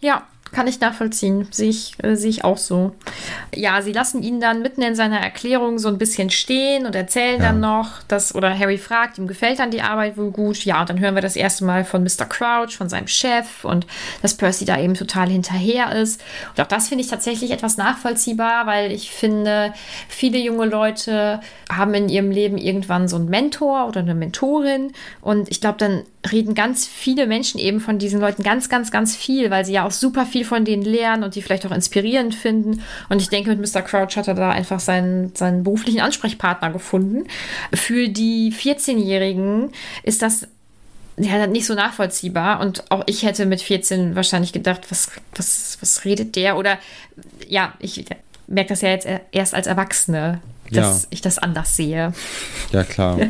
[0.00, 1.48] Ja, kann ich nachvollziehen.
[1.50, 2.94] Sehe ich, äh, sehe ich auch so.
[3.54, 7.40] Ja, sie lassen ihn dann mitten in seiner Erklärung so ein bisschen stehen und erzählen
[7.40, 7.48] ja.
[7.48, 10.64] dann noch, dass, oder Harry fragt, ihm gefällt dann die Arbeit wohl gut.
[10.64, 12.24] Ja, und dann hören wir das erste Mal von Mr.
[12.26, 13.86] Crouch, von seinem Chef und
[14.22, 16.22] dass Percy da eben total hinterher ist.
[16.50, 19.72] Und auch das finde ich tatsächlich etwas nachvollziehbar, weil ich finde,
[20.08, 24.92] viele junge Leute haben in ihrem Leben irgendwann so einen Mentor oder eine Mentorin.
[25.20, 29.16] Und ich glaube, dann reden ganz viele Menschen eben von diesen Leuten ganz, ganz, ganz
[29.16, 32.34] viel, weil sie ja auch super viel von denen lernen und die vielleicht auch inspirierend
[32.34, 32.82] finden.
[33.08, 33.82] Und ich denke, mit Mr.
[33.82, 37.24] Crouch hat er da einfach seinen, seinen beruflichen Ansprechpartner gefunden.
[37.74, 39.70] Für die 14-Jährigen
[40.02, 40.48] ist das
[41.16, 42.60] ja, nicht so nachvollziehbar.
[42.60, 46.56] Und auch ich hätte mit 14 wahrscheinlich gedacht, was, was, was redet der?
[46.56, 46.78] Oder
[47.48, 48.04] ja, ich
[48.46, 51.08] merke das ja jetzt erst als Erwachsene, dass ja.
[51.10, 52.12] ich das anders sehe.
[52.72, 53.18] Ja, klar.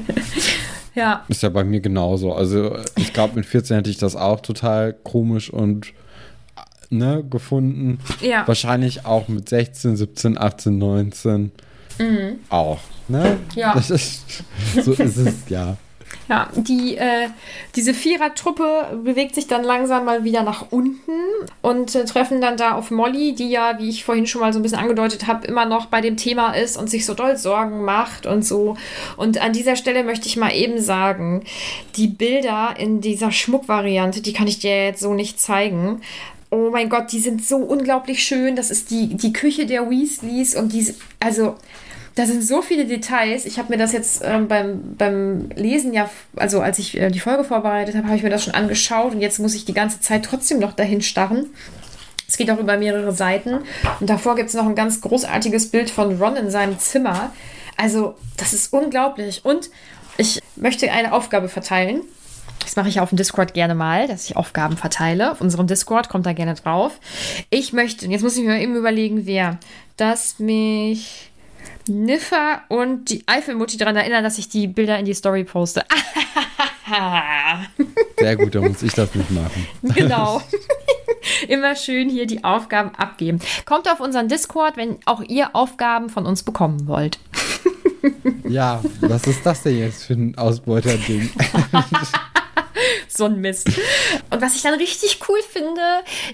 [0.99, 1.25] Ja.
[1.29, 2.33] Ist ja bei mir genauso.
[2.33, 5.93] Also ich glaube, mit 14 hätte ich das auch total komisch und
[6.91, 7.99] ne, gefunden.
[8.21, 8.47] Ja.
[8.47, 11.53] Wahrscheinlich auch mit 16, 17, 18, 19
[11.99, 12.39] mhm.
[12.49, 12.81] auch.
[13.09, 13.39] Ne?
[13.55, 13.75] Ja.
[13.75, 14.45] Das ist,
[14.83, 15.77] so ist es, ja.
[16.29, 17.29] Ja, die, äh,
[17.75, 21.13] diese Vierer-Truppe bewegt sich dann langsam mal wieder nach unten
[21.63, 24.59] und äh, treffen dann da auf Molly, die ja, wie ich vorhin schon mal so
[24.59, 27.83] ein bisschen angedeutet habe, immer noch bei dem Thema ist und sich so doll Sorgen
[27.83, 28.77] macht und so.
[29.17, 31.45] Und an dieser Stelle möchte ich mal eben sagen,
[31.97, 36.03] die Bilder in dieser Schmuckvariante, die kann ich dir jetzt so nicht zeigen.
[36.51, 38.57] Oh mein Gott, die sind so unglaublich schön.
[38.57, 41.57] Das ist die, die Küche der Weasleys und die, also
[42.15, 43.45] da sind so viele Details.
[43.45, 47.21] Ich habe mir das jetzt ähm, beim, beim Lesen ja, also als ich äh, die
[47.21, 50.01] Folge vorbereitet habe, habe ich mir das schon angeschaut und jetzt muss ich die ganze
[50.01, 51.47] Zeit trotzdem noch dahin starren.
[52.27, 53.61] Es geht auch über mehrere Seiten.
[54.01, 57.33] Und davor gibt es noch ein ganz großartiges Bild von Ron in seinem Zimmer.
[57.77, 59.45] Also, das ist unglaublich.
[59.45, 59.71] Und
[60.19, 62.03] ich möchte eine Aufgabe verteilen.
[62.69, 65.33] Das mache ich auf dem Discord gerne mal, dass ich Aufgaben verteile.
[65.33, 67.01] Auf unserem Discord kommt da gerne drauf.
[67.49, 69.59] Ich möchte, jetzt muss ich mir eben überlegen, wer,
[69.97, 71.31] dass mich
[71.87, 75.83] Niffer und die Eifelmutti daran erinnern, dass ich die Bilder in die Story poste.
[78.19, 79.67] Sehr gut, dann muss ich das nicht machen.
[79.95, 80.43] Genau.
[81.49, 83.41] Immer schön hier die Aufgaben abgeben.
[83.65, 87.19] Kommt auf unseren Discord, wenn auch ihr Aufgaben von uns bekommen wollt.
[88.47, 91.31] Ja, was ist das denn jetzt für ein Ausbeuterding?
[93.19, 93.69] So ein Mist.
[94.31, 95.83] Und was ich dann richtig cool finde,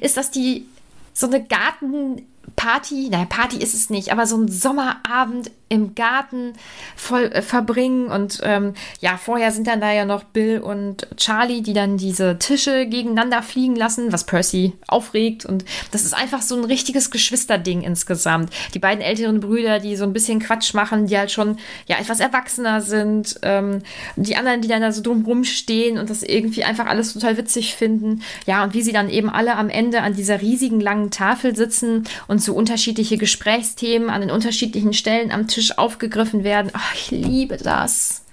[0.01, 0.69] ist, dass die
[1.13, 2.27] so eine Garten
[2.57, 6.53] Party, naja, Party ist es nicht, aber so ein Sommerabend im Garten
[6.97, 8.07] voll äh, verbringen.
[8.07, 12.39] Und ähm, ja, vorher sind dann da ja noch Bill und Charlie, die dann diese
[12.39, 15.45] Tische gegeneinander fliegen lassen, was Percy aufregt.
[15.45, 18.53] Und das ist einfach so ein richtiges Geschwisterding insgesamt.
[18.75, 22.21] Die beiden älteren Brüder, die so ein bisschen Quatsch machen, die halt schon ja etwas
[22.21, 23.41] erwachsener sind.
[23.43, 23.83] Ähm,
[24.17, 27.75] die anderen, die dann da so drumrum stehen und das irgendwie einfach alles total witzig
[27.75, 28.23] finden.
[28.47, 32.05] Ja, und wie sie dann eben alle am Ende an dieser riesigen langen Tafel sitzen
[32.29, 36.71] und so unterschiedliche Gesprächsthemen an den unterschiedlichen Stellen am Tisch aufgegriffen werden.
[36.75, 38.24] Oh, ich liebe das.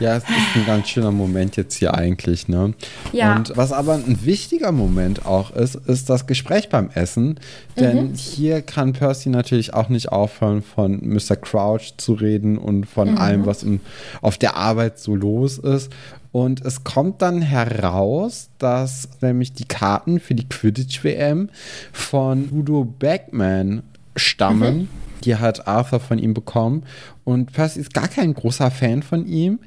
[0.00, 2.72] Ja, es ist ein ganz schöner Moment jetzt hier eigentlich, ne?
[3.12, 3.36] Ja.
[3.36, 7.38] Und was aber ein wichtiger Moment auch ist, ist das Gespräch beim Essen.
[7.78, 8.14] Denn mhm.
[8.14, 11.36] hier kann Percy natürlich auch nicht aufhören, von Mr.
[11.36, 13.18] Crouch zu reden und von mhm.
[13.18, 13.80] allem, was in,
[14.22, 15.92] auf der Arbeit so los ist.
[16.32, 21.50] Und es kommt dann heraus, dass nämlich die Karten für die Quidditch-WM
[21.92, 23.82] von Udo Beckman
[24.16, 24.78] stammen.
[24.78, 25.09] Mhm.
[25.24, 26.84] Die hat Arthur von ihm bekommen.
[27.24, 29.60] Und Percy ist gar kein großer Fan von ihm,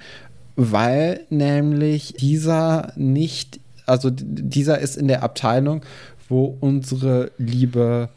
[0.55, 5.81] weil nämlich dieser nicht, also dieser ist in der Abteilung,
[6.29, 8.09] wo unsere liebe,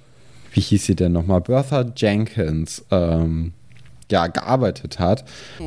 [0.53, 3.53] wie hieß sie denn nochmal, Bertha Jenkins, ähm,
[4.11, 5.25] ja, gearbeitet hat.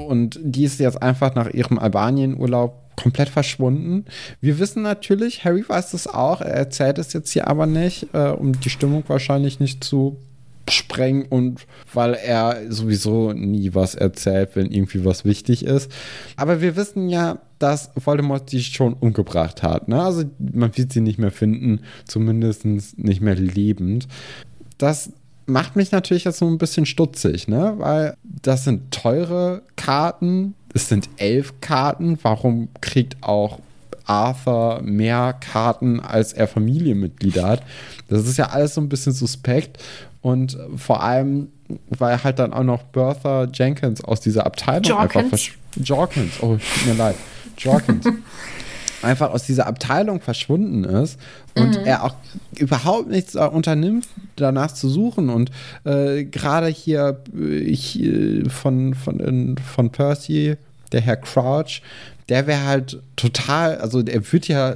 [0.08, 4.06] Und die ist jetzt einfach nach ihrem Albanien-Urlaub komplett verschwunden.
[4.42, 8.30] Wir wissen natürlich, Harry weiß das auch, er erzählt es jetzt hier aber nicht, äh,
[8.30, 10.18] um die Stimmung wahrscheinlich nicht zu
[10.70, 15.92] sprengen und weil er sowieso nie was erzählt, wenn irgendwie was wichtig ist.
[16.36, 19.88] Aber wir wissen ja, dass Voldemort sie schon umgebracht hat.
[19.88, 20.02] Ne?
[20.02, 24.08] Also man wird sie nicht mehr finden, zumindest nicht mehr lebend.
[24.78, 25.12] Das
[25.50, 27.74] macht mich natürlich jetzt so ein bisschen stutzig, ne?
[27.78, 32.18] Weil das sind teure Karten, es sind elf Karten.
[32.22, 33.60] Warum kriegt auch
[34.06, 37.64] Arthur mehr Karten, als er Familienmitglieder hat?
[38.08, 39.80] Das ist ja alles so ein bisschen suspekt.
[40.22, 41.50] Und vor allem,
[41.90, 45.16] weil halt dann auch noch Bertha Jenkins aus dieser Abteilung Jorkins.
[45.16, 47.16] einfach versch Jorkins, oh, tut mir leid.
[47.58, 48.06] Jorkins.
[49.02, 51.18] einfach aus dieser Abteilung verschwunden ist
[51.56, 51.86] und mhm.
[51.86, 52.16] er auch
[52.58, 55.30] überhaupt nichts unternimmt, danach zu suchen.
[55.30, 55.52] Und
[55.86, 60.58] äh, gerade hier ich, äh, von, von, von Percy,
[60.92, 61.82] der Herr Crouch,
[62.30, 64.76] der wäre halt total, also er wird ja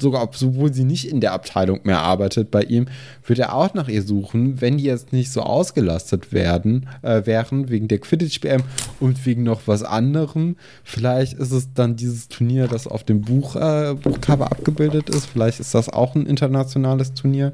[0.00, 2.86] sogar, obwohl sie nicht in der Abteilung mehr arbeitet bei ihm,
[3.24, 7.68] würde er auch nach ihr suchen, wenn die jetzt nicht so ausgelastet werden, äh, wären,
[7.68, 8.62] wegen der Quidditch-BM
[9.00, 10.56] und wegen noch was anderem.
[10.82, 15.26] Vielleicht ist es dann dieses Turnier, das auf dem Buch, äh, Buchcover abgebildet ist.
[15.26, 17.52] Vielleicht ist das auch ein internationales Turnier.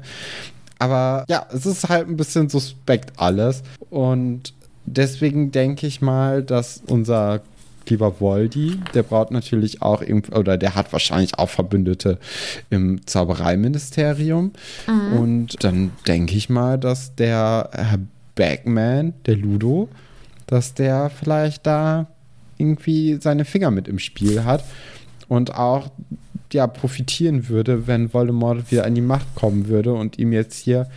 [0.79, 3.63] Aber ja, es ist halt ein bisschen suspekt alles.
[3.89, 4.53] Und
[4.85, 7.41] deswegen denke ich mal, dass unser
[7.89, 12.19] lieber Voldi, der braucht natürlich auch irgendwie, oder der hat wahrscheinlich auch Verbündete
[12.69, 14.51] im Zaubereiministerium.
[14.87, 15.17] Mhm.
[15.17, 17.99] Und dann denke ich mal, dass der Herr
[18.35, 19.89] Bagman, der Ludo,
[20.47, 22.07] dass der vielleicht da
[22.57, 24.63] irgendwie seine Finger mit im Spiel hat
[25.27, 25.89] und auch
[26.51, 30.87] ja profitieren würde, wenn Voldemort wieder an die Macht kommen würde und ihm jetzt hier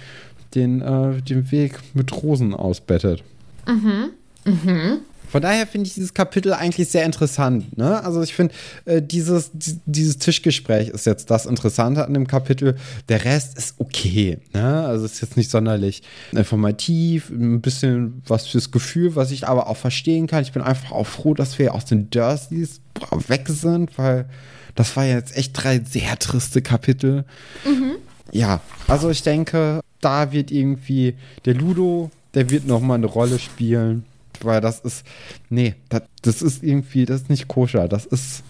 [0.55, 3.25] den, äh, den Weg mit Rosen ausbettet.
[3.67, 4.11] Mhm.
[4.45, 4.99] Mhm.
[5.29, 7.77] Von daher finde ich dieses Kapitel eigentlich sehr interessant.
[7.77, 8.03] Ne?
[8.05, 12.77] Also ich finde, äh, dieses, dieses Tischgespräch ist jetzt das Interessante an dem Kapitel.
[13.09, 14.39] Der Rest ist okay.
[14.55, 14.87] Ne?
[14.87, 19.77] Also ist jetzt nicht sonderlich informativ, ein bisschen was fürs Gefühl, was ich aber auch
[19.77, 20.43] verstehen kann.
[20.43, 22.81] Ich bin einfach auch froh, dass wir aus den Dursleys
[23.29, 24.27] weg sind, weil
[24.75, 27.25] das war jetzt echt drei sehr triste Kapitel.
[27.65, 27.97] Mhm.
[28.33, 33.39] Ja, also ich denke, da wird irgendwie der Ludo, der wird noch mal eine Rolle
[33.39, 34.05] spielen
[34.45, 35.05] weil das ist,
[35.49, 37.89] nee, das, das ist irgendwie, das ist nicht koscher.
[37.89, 38.43] Das ist,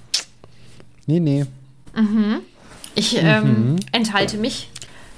[1.06, 1.46] nee, nee.
[1.94, 2.40] Mhm.
[2.94, 3.76] Ich ähm, mhm.
[3.92, 4.70] enthalte mich,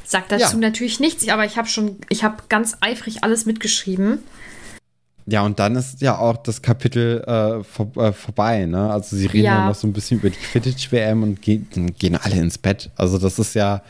[0.04, 0.61] sag dazu ja.
[0.61, 4.20] natürlich nichts, aber ich habe schon, ich habe ganz eifrig alles mitgeschrieben.
[5.31, 8.90] Ja, und dann ist ja auch das Kapitel äh, vor, äh, vorbei, ne?
[8.90, 9.68] Also sie reden ja.
[9.68, 12.90] noch so ein bisschen über die Quidditch-WM und gehen, gehen alle ins Bett.
[12.96, 13.83] Also das ist ja,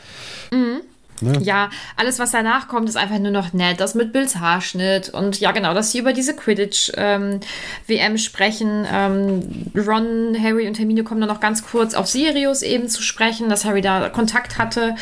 [0.51, 0.81] mhm.
[1.21, 1.39] Ne?
[1.41, 3.79] Ja, alles, was danach kommt, ist einfach nur noch nett.
[3.79, 7.41] Das mit Bills Haarschnitt und ja, genau, dass sie über diese Quidditch-WM
[7.87, 8.85] ähm, sprechen.
[8.91, 13.49] Ähm, Ron, Harry und Hermine kommen dann noch ganz kurz auf Sirius eben zu sprechen,
[13.49, 14.95] dass Harry da Kontakt hatte.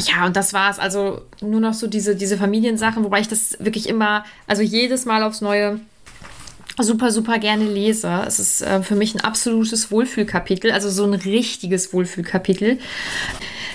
[0.00, 0.78] Ja, und das war's.
[0.78, 5.22] Also nur noch so diese, diese Familiensachen, wobei ich das wirklich immer, also jedes Mal
[5.22, 5.80] aufs Neue
[6.78, 8.24] super, super gerne lese.
[8.26, 12.78] Es ist äh, für mich ein absolutes Wohlfühlkapitel, also so ein richtiges Wohlfühlkapitel.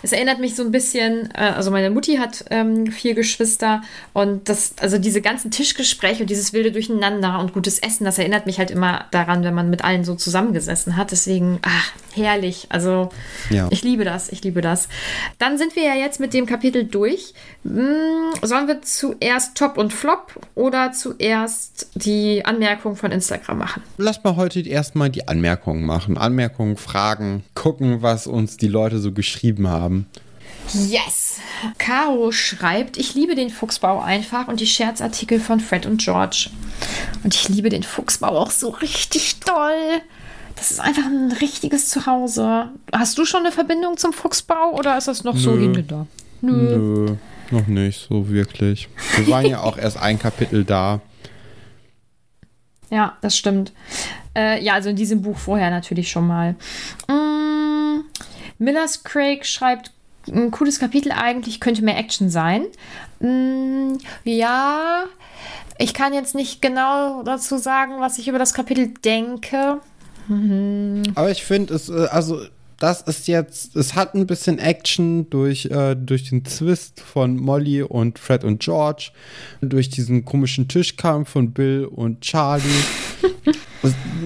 [0.04, 3.82] Es erinnert mich so ein bisschen, äh, also meine Mutti hat ähm, vier Geschwister
[4.14, 8.46] und das, also diese ganzen Tischgespräche und dieses wilde Durcheinander und gutes Essen, das erinnert
[8.46, 11.12] mich halt immer daran, wenn man mit allen so zusammengesessen hat.
[11.12, 12.68] Deswegen, ach, herrlich.
[12.70, 13.10] Also
[13.50, 13.68] Ja.
[13.70, 14.88] ich liebe das, ich liebe das.
[15.38, 17.34] Dann sind wir ja jetzt mit dem Kapitel durch.
[17.64, 23.84] Hm, sollen wir zuerst Top und Flop oder zuerst die Anmerkung von Instagram machen?
[23.98, 26.18] Lass mal heute erstmal die Anmerkungen machen.
[26.18, 29.87] Anmerkungen, Fragen, gucken, was uns die Leute so geschrieben haben.
[30.74, 31.40] Yes!
[31.78, 36.50] Caro schreibt, ich liebe den Fuchsbau einfach und die Scherzartikel von Fred und George.
[37.24, 40.02] Und ich liebe den Fuchsbau auch so richtig doll.
[40.56, 42.70] Das ist einfach ein richtiges Zuhause.
[42.92, 45.62] Hast du schon eine Verbindung zum Fuchsbau oder ist das noch so Nö.
[45.62, 46.08] hingedacht?
[46.42, 47.16] Nö,
[47.52, 48.90] noch nicht so wirklich.
[49.16, 51.02] Wir waren ja auch erst ein Kapitel da.
[52.90, 53.74] Ja, das stimmt.
[54.36, 56.56] Äh, ja, also in diesem Buch vorher natürlich schon mal.
[57.08, 57.37] Mm,
[58.60, 59.92] Millers Craig schreibt,
[60.28, 62.66] ein cooles Kapitel eigentlich, könnte mehr Action sein.
[63.20, 65.06] Mm, ja,
[65.78, 69.80] ich kann jetzt nicht genau dazu sagen, was ich über das Kapitel denke.
[71.16, 72.42] Aber ich finde, es, äh, also,
[72.80, 77.82] das ist jetzt, es hat ein bisschen Action durch, äh, durch den Twist von Molly
[77.82, 79.12] und Fred und George,
[79.62, 82.84] durch diesen komischen Tischkampf von Bill und Charlie.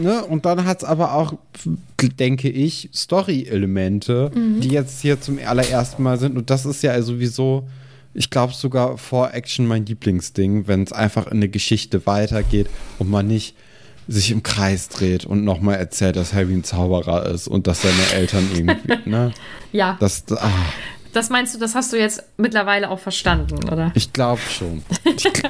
[0.01, 0.23] Ne?
[0.25, 1.33] Und dann hat es aber auch,
[2.01, 6.37] denke ich, Story-Elemente, die jetzt hier zum allerersten Mal sind.
[6.37, 7.67] Und das ist ja sowieso,
[8.13, 12.67] ich glaube sogar vor Action mein Lieblingsding, wenn es einfach in eine Geschichte weitergeht
[12.99, 13.55] und man nicht
[14.07, 18.13] sich im Kreis dreht und nochmal erzählt, dass Harry ein Zauberer ist und dass seine
[18.13, 19.31] Eltern irgendwie, ne?
[19.71, 20.49] Ja, Das, ah,
[21.11, 23.91] das meinst du, das hast du jetzt mittlerweile auch verstanden, oder?
[23.95, 24.83] ich glaube schon.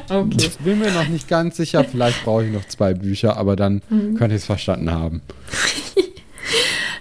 [0.10, 0.36] Okay.
[0.38, 3.82] Ich bin mir noch nicht ganz sicher, vielleicht brauche ich noch zwei Bücher, aber dann
[3.90, 5.22] könnte ich es verstanden haben.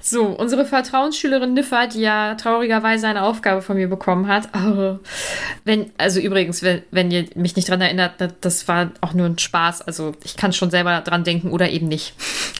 [0.03, 4.49] So, unsere Vertrauensschülerin Niffa, die ja traurigerweise eine Aufgabe von mir bekommen hat.
[4.61, 4.99] Oh,
[5.65, 9.27] wenn, also übrigens, wenn, wenn ihr mich nicht dran erinnert, das- das war auch nur
[9.27, 9.83] ein Spaß.
[9.83, 12.15] Also ich kann schon selber dran denken oder eben nicht.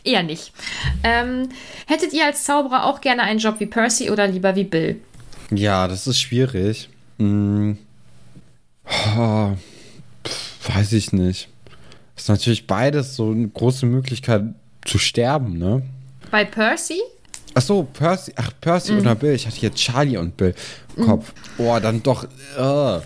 [0.05, 0.53] Eher nicht.
[1.03, 1.49] Ähm,
[1.87, 5.01] hättet ihr als Zauberer auch gerne einen Job wie Percy oder lieber wie Bill?
[5.51, 6.89] Ja, das ist schwierig.
[7.19, 7.79] Hm.
[9.17, 9.53] Oh,
[10.25, 11.49] pf, weiß ich nicht.
[12.17, 14.45] Ist natürlich beides so eine große Möglichkeit
[14.85, 15.83] zu sterben, ne?
[16.31, 17.01] Bei Percy?
[17.55, 19.35] Ach so, Percy, ach, Percy oder Bill.
[19.35, 20.55] Ich hatte jetzt Charlie und Bill
[20.97, 21.33] im Kopf.
[21.59, 22.25] Oh, dann doch,
[22.57, 23.01] äh,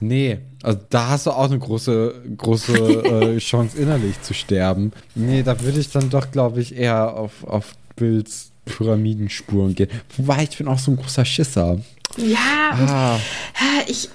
[0.00, 0.38] nee.
[0.62, 2.74] Also da hast du auch eine große, große
[3.34, 4.92] äh, Chance, innerlich zu sterben.
[5.14, 9.90] Nee, da würde ich dann doch, glaube ich, eher auf, auf Bills Pyramidenspuren gehen.
[10.16, 11.78] Wobei, ich bin auch so ein großer Schisser.
[12.16, 14.08] Ja, Ah, äh, ich,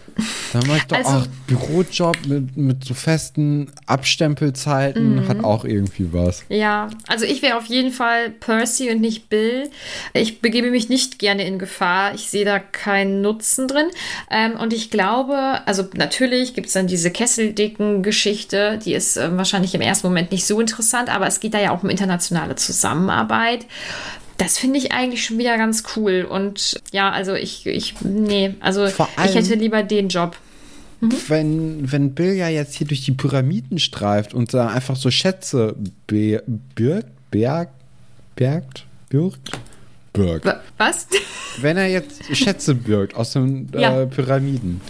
[0.52, 6.10] da mach ich doch Also- auch Bürojob mit, mit so festen Abstempelzeiten, hat auch irgendwie
[6.12, 6.44] was.
[6.50, 9.70] Ja, also ich wäre auf jeden Fall Percy und nicht Bill.
[10.14, 12.14] Ich begebe mich nicht gerne in Gefahr.
[12.16, 13.88] Ich sehe da keinen Nutzen drin.
[14.30, 19.74] Ähm, und ich glaube, also natürlich gibt es dann diese Kesseldicken-Geschichte, die ist ähm, wahrscheinlich
[19.74, 23.66] im ersten Moment nicht so interessant, aber es geht da ja auch um internationale Zusammenarbeit.
[24.38, 26.28] Das finde ich eigentlich schon wieder ganz cool.
[26.30, 28.98] Und ja, also ich, ich, nee, also ich
[29.36, 30.36] hätte lieber den Job.
[31.28, 35.76] Wenn, wenn Bill ja jetzt hier durch die Pyramiden streift und da einfach so Schätze
[36.08, 36.42] be
[36.76, 37.70] birgt, berg,
[38.36, 39.52] bergt, birgt,
[40.14, 40.46] birgt.
[40.46, 41.08] Wa- Was?
[41.62, 44.06] Wenn er jetzt Schätze birgt aus den äh, Ja.
[44.06, 44.82] Pyramiden,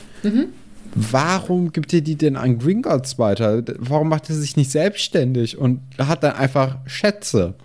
[0.95, 3.61] warum gibt er die denn an Gringotts weiter?
[3.77, 7.55] Warum macht er sich nicht selbstständig und hat dann einfach Schätze?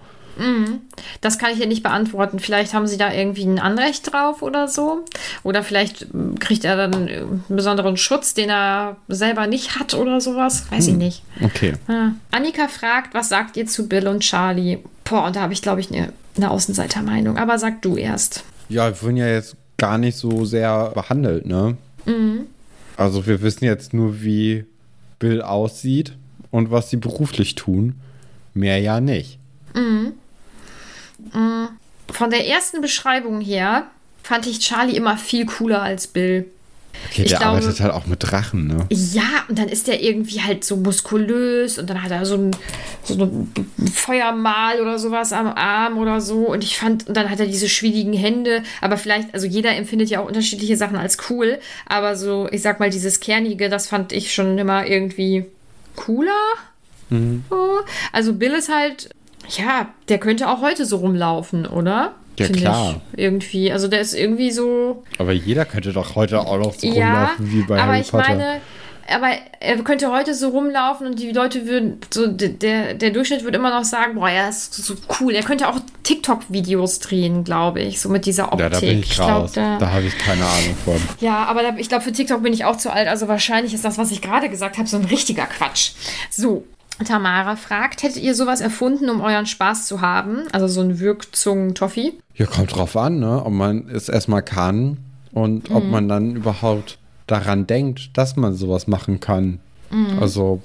[1.20, 2.38] Das kann ich ja nicht beantworten.
[2.38, 5.04] Vielleicht haben sie da irgendwie ein Anrecht drauf oder so.
[5.42, 9.94] Oder vielleicht ähm, kriegt er dann äh, einen besonderen Schutz, den er selber nicht hat
[9.94, 10.64] oder sowas.
[10.70, 11.22] Weiß ich nicht.
[11.42, 11.74] Okay.
[11.88, 12.12] Ah.
[12.30, 14.78] Annika fragt, was sagt ihr zu Bill und Charlie?
[15.04, 17.36] Boah, und da habe ich, glaube ich, eine, eine Außenseitermeinung.
[17.36, 18.44] Aber sag du erst.
[18.68, 21.76] Ja, wir wurden ja jetzt gar nicht so sehr behandelt, ne?
[22.96, 24.64] Also wir wissen jetzt nur, wie
[25.18, 26.16] Bill aussieht
[26.50, 27.94] und was sie beruflich tun.
[28.54, 29.38] Mehr ja nicht.
[32.12, 33.86] Von der ersten Beschreibung her
[34.22, 36.46] fand ich Charlie immer viel cooler als Bill.
[37.08, 38.86] Okay, Ich der glaube- arbeitet halt auch mit Drachen, ne?
[38.90, 42.50] Ja, und dann ist der irgendwie halt so muskulös und dann hat er so ein,
[43.04, 43.52] so ein
[43.94, 46.48] Feuermal oder sowas am Arm oder so.
[46.48, 48.64] Und ich fand, und dann hat er diese schwierigen Hände.
[48.80, 51.58] Aber vielleicht, also jeder empfindet ja auch unterschiedliche Sachen als cool.
[51.86, 55.46] Aber so, ich sag mal, dieses Kernige, das fand ich schon immer irgendwie
[55.94, 56.32] cooler.
[57.08, 57.80] So.
[58.12, 59.10] Also Bill ist halt,
[59.50, 62.12] ja, der könnte auch heute so rumlaufen, oder?
[62.38, 63.00] Ja, Find klar.
[63.12, 63.72] Ich, irgendwie.
[63.72, 65.02] Also der ist irgendwie so.
[65.18, 68.10] Aber jeder könnte doch heute auch noch so Ja, rumlaufen wie bei aber Harry ich
[68.10, 68.28] Potter.
[68.28, 68.60] meine,
[69.12, 69.28] aber
[69.58, 73.76] er könnte heute so rumlaufen und die Leute würden, so der, der Durchschnitt würde immer
[73.76, 75.34] noch sagen, boah, er ist so cool.
[75.34, 78.60] Er könnte auch TikTok-Videos drehen, glaube ich, so mit dieser Optik.
[78.60, 79.52] Ja, da bin ich, ich raus.
[79.52, 81.02] Glaub, da, da habe ich keine Ahnung von.
[81.20, 83.08] Ja, aber da, ich glaube, für TikTok bin ich auch zu alt.
[83.08, 85.90] Also wahrscheinlich ist das, was ich gerade gesagt habe, so ein richtiger Quatsch.
[86.30, 86.64] So,
[87.04, 90.42] Tamara fragt, hättet ihr sowas erfunden, um euren Spaß zu haben?
[90.52, 92.14] Also so ein Wirkzungen-Toffee?
[92.34, 93.44] Ja, kommt drauf an, ne?
[93.44, 94.98] Ob man es erstmal kann
[95.32, 95.76] und mhm.
[95.76, 99.60] ob man dann überhaupt daran denkt, dass man sowas machen kann.
[99.90, 100.18] Mhm.
[100.20, 100.62] Also,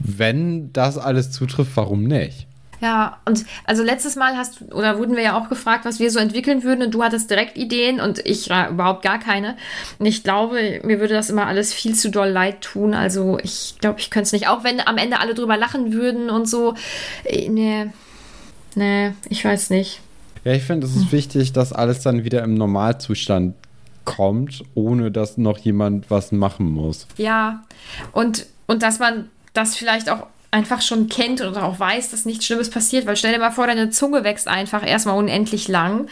[0.00, 2.47] wenn das alles zutrifft, warum nicht?
[2.80, 6.18] Ja, und also letztes Mal hast oder wurden wir ja auch gefragt, was wir so
[6.18, 9.56] entwickeln würden und du hattest direkt Ideen und ich äh, überhaupt gar keine.
[9.98, 12.94] Und ich glaube, mir würde das immer alles viel zu doll leid tun.
[12.94, 14.48] Also ich glaube, ich könnte es nicht.
[14.48, 16.74] Auch wenn am Ende alle drüber lachen würden und so.
[17.24, 17.86] Äh, nee,
[18.76, 20.00] nee, ich weiß nicht.
[20.44, 21.12] Ja, ich finde, es ist hm.
[21.12, 23.54] wichtig, dass alles dann wieder im Normalzustand
[24.04, 27.06] kommt, ohne dass noch jemand was machen muss.
[27.16, 27.64] Ja,
[28.12, 32.46] und, und dass man das vielleicht auch einfach schon kennt oder auch weiß, dass nichts
[32.46, 36.08] Schlimmes passiert, weil stell dir mal vor, deine Zunge wächst einfach erstmal unendlich lang.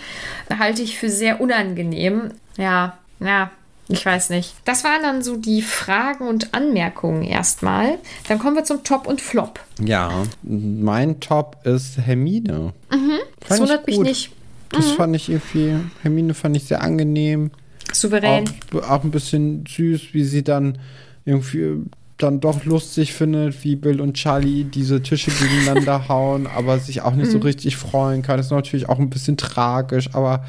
[0.59, 2.32] Halte ich für sehr unangenehm.
[2.59, 3.51] Ja, ja,
[3.89, 4.55] ich weiß nicht.
[4.64, 7.99] Das waren dann so die Fragen und Anmerkungen erstmal.
[8.28, 9.61] Dann kommen wir zum Top und Flop.
[9.80, 12.74] Ja, mein Top ist Hermine.
[12.91, 13.18] Mhm,
[13.49, 14.32] das wundert mich nicht.
[14.70, 14.97] Das mhm.
[14.97, 17.53] fand ich irgendwie, Hermine fand ich sehr angenehm.
[17.93, 18.51] Souverän.
[18.74, 20.78] Auch, auch ein bisschen süß, wie sie dann
[21.24, 21.84] irgendwie
[22.19, 27.14] dann doch lustig findet, wie Bill und Charlie diese Tische gegeneinander hauen, aber sich auch
[27.14, 27.33] nicht mhm.
[27.33, 28.39] so richtig freuen kann.
[28.39, 30.45] Das ist natürlich auch ein bisschen tragisch, aber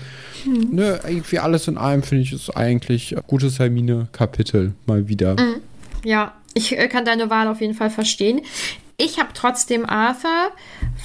[0.45, 0.69] mhm.
[0.71, 5.33] ne, irgendwie alles in allem finde ich es eigentlich ein gutes Hermine-Kapitel mal wieder.
[5.33, 5.61] Mhm.
[6.05, 8.41] Ja, ich äh, kann deine Wahl auf jeden Fall verstehen.
[8.97, 10.51] Ich habe trotzdem Arthur,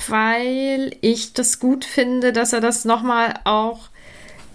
[0.09, 3.91] weil ich das gut finde, dass er das nochmal auch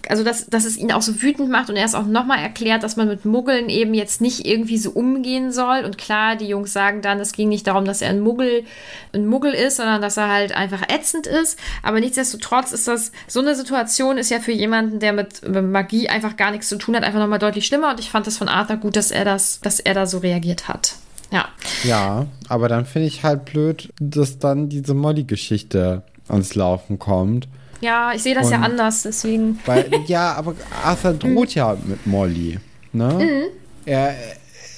[0.08, 2.82] also dass, dass es ihn auch so wütend macht und er es auch nochmal erklärt,
[2.82, 5.84] dass man mit Muggeln eben jetzt nicht irgendwie so umgehen soll.
[5.84, 8.64] Und klar, die Jungs sagen dann, es ging nicht darum, dass er ein Muggel,
[9.12, 11.58] ein Muggel ist, sondern dass er halt einfach ätzend ist.
[11.82, 16.36] Aber nichtsdestotrotz ist das, so eine Situation ist ja für jemanden, der mit Magie einfach
[16.36, 17.90] gar nichts zu tun hat, einfach nochmal deutlich schlimmer.
[17.90, 20.68] Und ich fand das von Arthur gut, dass er das, dass er da so reagiert
[20.68, 20.94] hat.
[21.30, 21.48] Ja.
[21.84, 27.48] Ja, aber dann finde ich halt blöd, dass dann diese Molly-Geschichte ans Laufen kommt.
[27.80, 29.58] Ja, ich sehe das und ja anders, deswegen.
[29.66, 30.54] Weil, ja, aber
[30.84, 32.58] Arthur droht ja mit Molly.
[32.92, 33.14] Ne?
[33.14, 33.58] Mhm.
[33.86, 34.14] Er,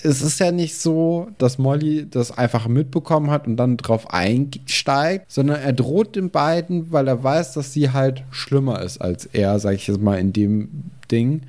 [0.02, 5.30] es ist ja nicht so, dass Molly das einfach mitbekommen hat und dann drauf einsteigt,
[5.30, 9.58] sondern er droht den beiden, weil er weiß, dass sie halt schlimmer ist als er,
[9.58, 10.68] sag ich jetzt mal, in dem
[11.10, 11.42] Ding.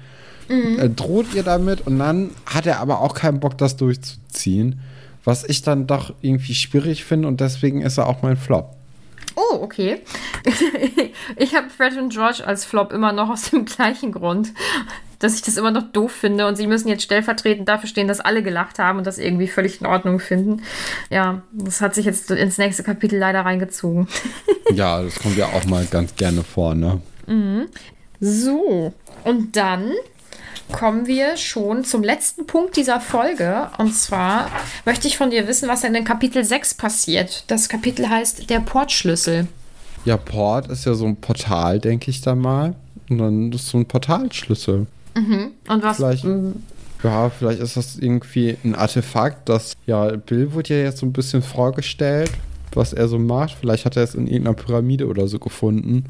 [0.49, 0.79] Mhm.
[0.79, 4.79] Er droht ihr damit und dann hat er aber auch keinen Bock, das durchzuziehen,
[5.23, 8.75] was ich dann doch irgendwie schwierig finde und deswegen ist er auch mein Flop.
[9.35, 10.01] Oh, okay.
[11.35, 14.53] ich habe Fred und George als Flop immer noch aus dem gleichen Grund,
[15.19, 18.19] dass ich das immer noch doof finde und sie müssen jetzt stellvertretend dafür stehen, dass
[18.19, 20.63] alle gelacht haben und das irgendwie völlig in Ordnung finden.
[21.09, 24.07] Ja, das hat sich jetzt ins nächste Kapitel leider reingezogen.
[24.73, 27.01] ja, das kommt ja auch mal ganz gerne vor, ne?
[27.27, 27.67] Mhm.
[28.19, 29.93] So, und dann
[30.71, 33.69] kommen wir schon zum letzten Punkt dieser Folge.
[33.77, 34.49] Und zwar
[34.85, 37.43] möchte ich von dir wissen, was in Kapitel 6 passiert.
[37.47, 39.47] Das Kapitel heißt Der Portschlüssel.
[40.05, 42.75] Ja, Port ist ja so ein Portal, denke ich da mal.
[43.09, 44.87] Und dann ist so ein Portalschlüssel.
[45.15, 45.51] Mhm.
[45.67, 45.97] Und was?
[45.97, 46.25] Vielleicht,
[47.03, 51.13] ja, vielleicht ist das irgendwie ein Artefakt, das, ja, Bill wurde ja jetzt so ein
[51.13, 52.31] bisschen vorgestellt,
[52.73, 53.57] was er so macht.
[53.59, 56.05] Vielleicht hat er es in irgendeiner Pyramide oder so gefunden.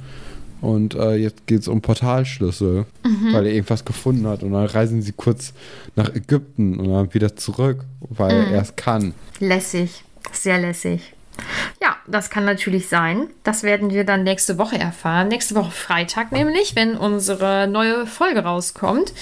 [0.61, 3.33] Und äh, jetzt geht es um Portalschlüssel, mhm.
[3.33, 4.43] weil er irgendwas gefunden hat.
[4.43, 5.53] Und dann reisen sie kurz
[5.95, 8.53] nach Ägypten und dann wieder zurück, weil mhm.
[8.53, 9.13] er es kann.
[9.39, 11.13] Lässig, sehr lässig.
[11.81, 13.27] Ja, das kann natürlich sein.
[13.43, 15.29] Das werden wir dann nächste Woche erfahren.
[15.29, 19.13] Nächste Woche Freitag nämlich, wenn unsere neue Folge rauskommt.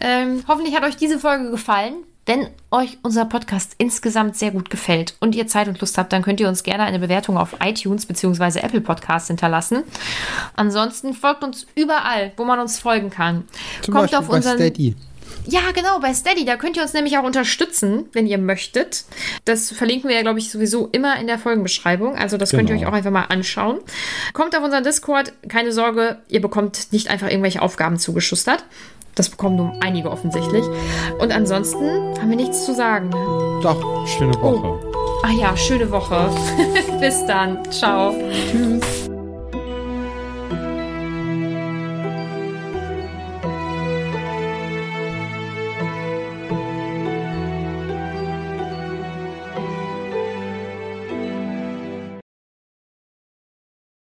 [0.00, 1.94] Ähm, hoffentlich hat euch diese Folge gefallen.
[2.28, 6.22] Wenn euch unser Podcast insgesamt sehr gut gefällt und ihr Zeit und Lust habt, dann
[6.22, 8.58] könnt ihr uns gerne eine Bewertung auf iTunes bzw.
[8.58, 9.84] Apple Podcasts hinterlassen.
[10.56, 13.44] Ansonsten folgt uns überall, wo man uns folgen kann.
[13.82, 14.56] Zum Kommt Beispiel auf unseren.
[14.56, 14.96] Steady.
[15.46, 16.44] Ja, genau, bei Steady.
[16.44, 19.04] Da könnt ihr uns nämlich auch unterstützen, wenn ihr möchtet.
[19.44, 22.16] Das verlinken wir ja, glaube ich, sowieso immer in der Folgenbeschreibung.
[22.16, 22.60] Also das genau.
[22.60, 22.88] könnt ihr genau.
[22.88, 23.78] euch auch einfach mal anschauen.
[24.32, 25.32] Kommt auf unseren Discord.
[25.48, 28.64] Keine Sorge, ihr bekommt nicht einfach irgendwelche Aufgaben zugeschustert.
[29.16, 30.64] Das bekommen nur einige offensichtlich.
[31.18, 33.10] Und ansonsten haben wir nichts zu sagen.
[33.62, 34.66] Doch, schöne Woche.
[34.66, 34.78] Oh.
[35.24, 36.30] Ach ja, schöne Woche.
[37.00, 37.58] Bis dann.
[37.72, 38.14] Ciao.
[38.30, 39.05] Tschüss.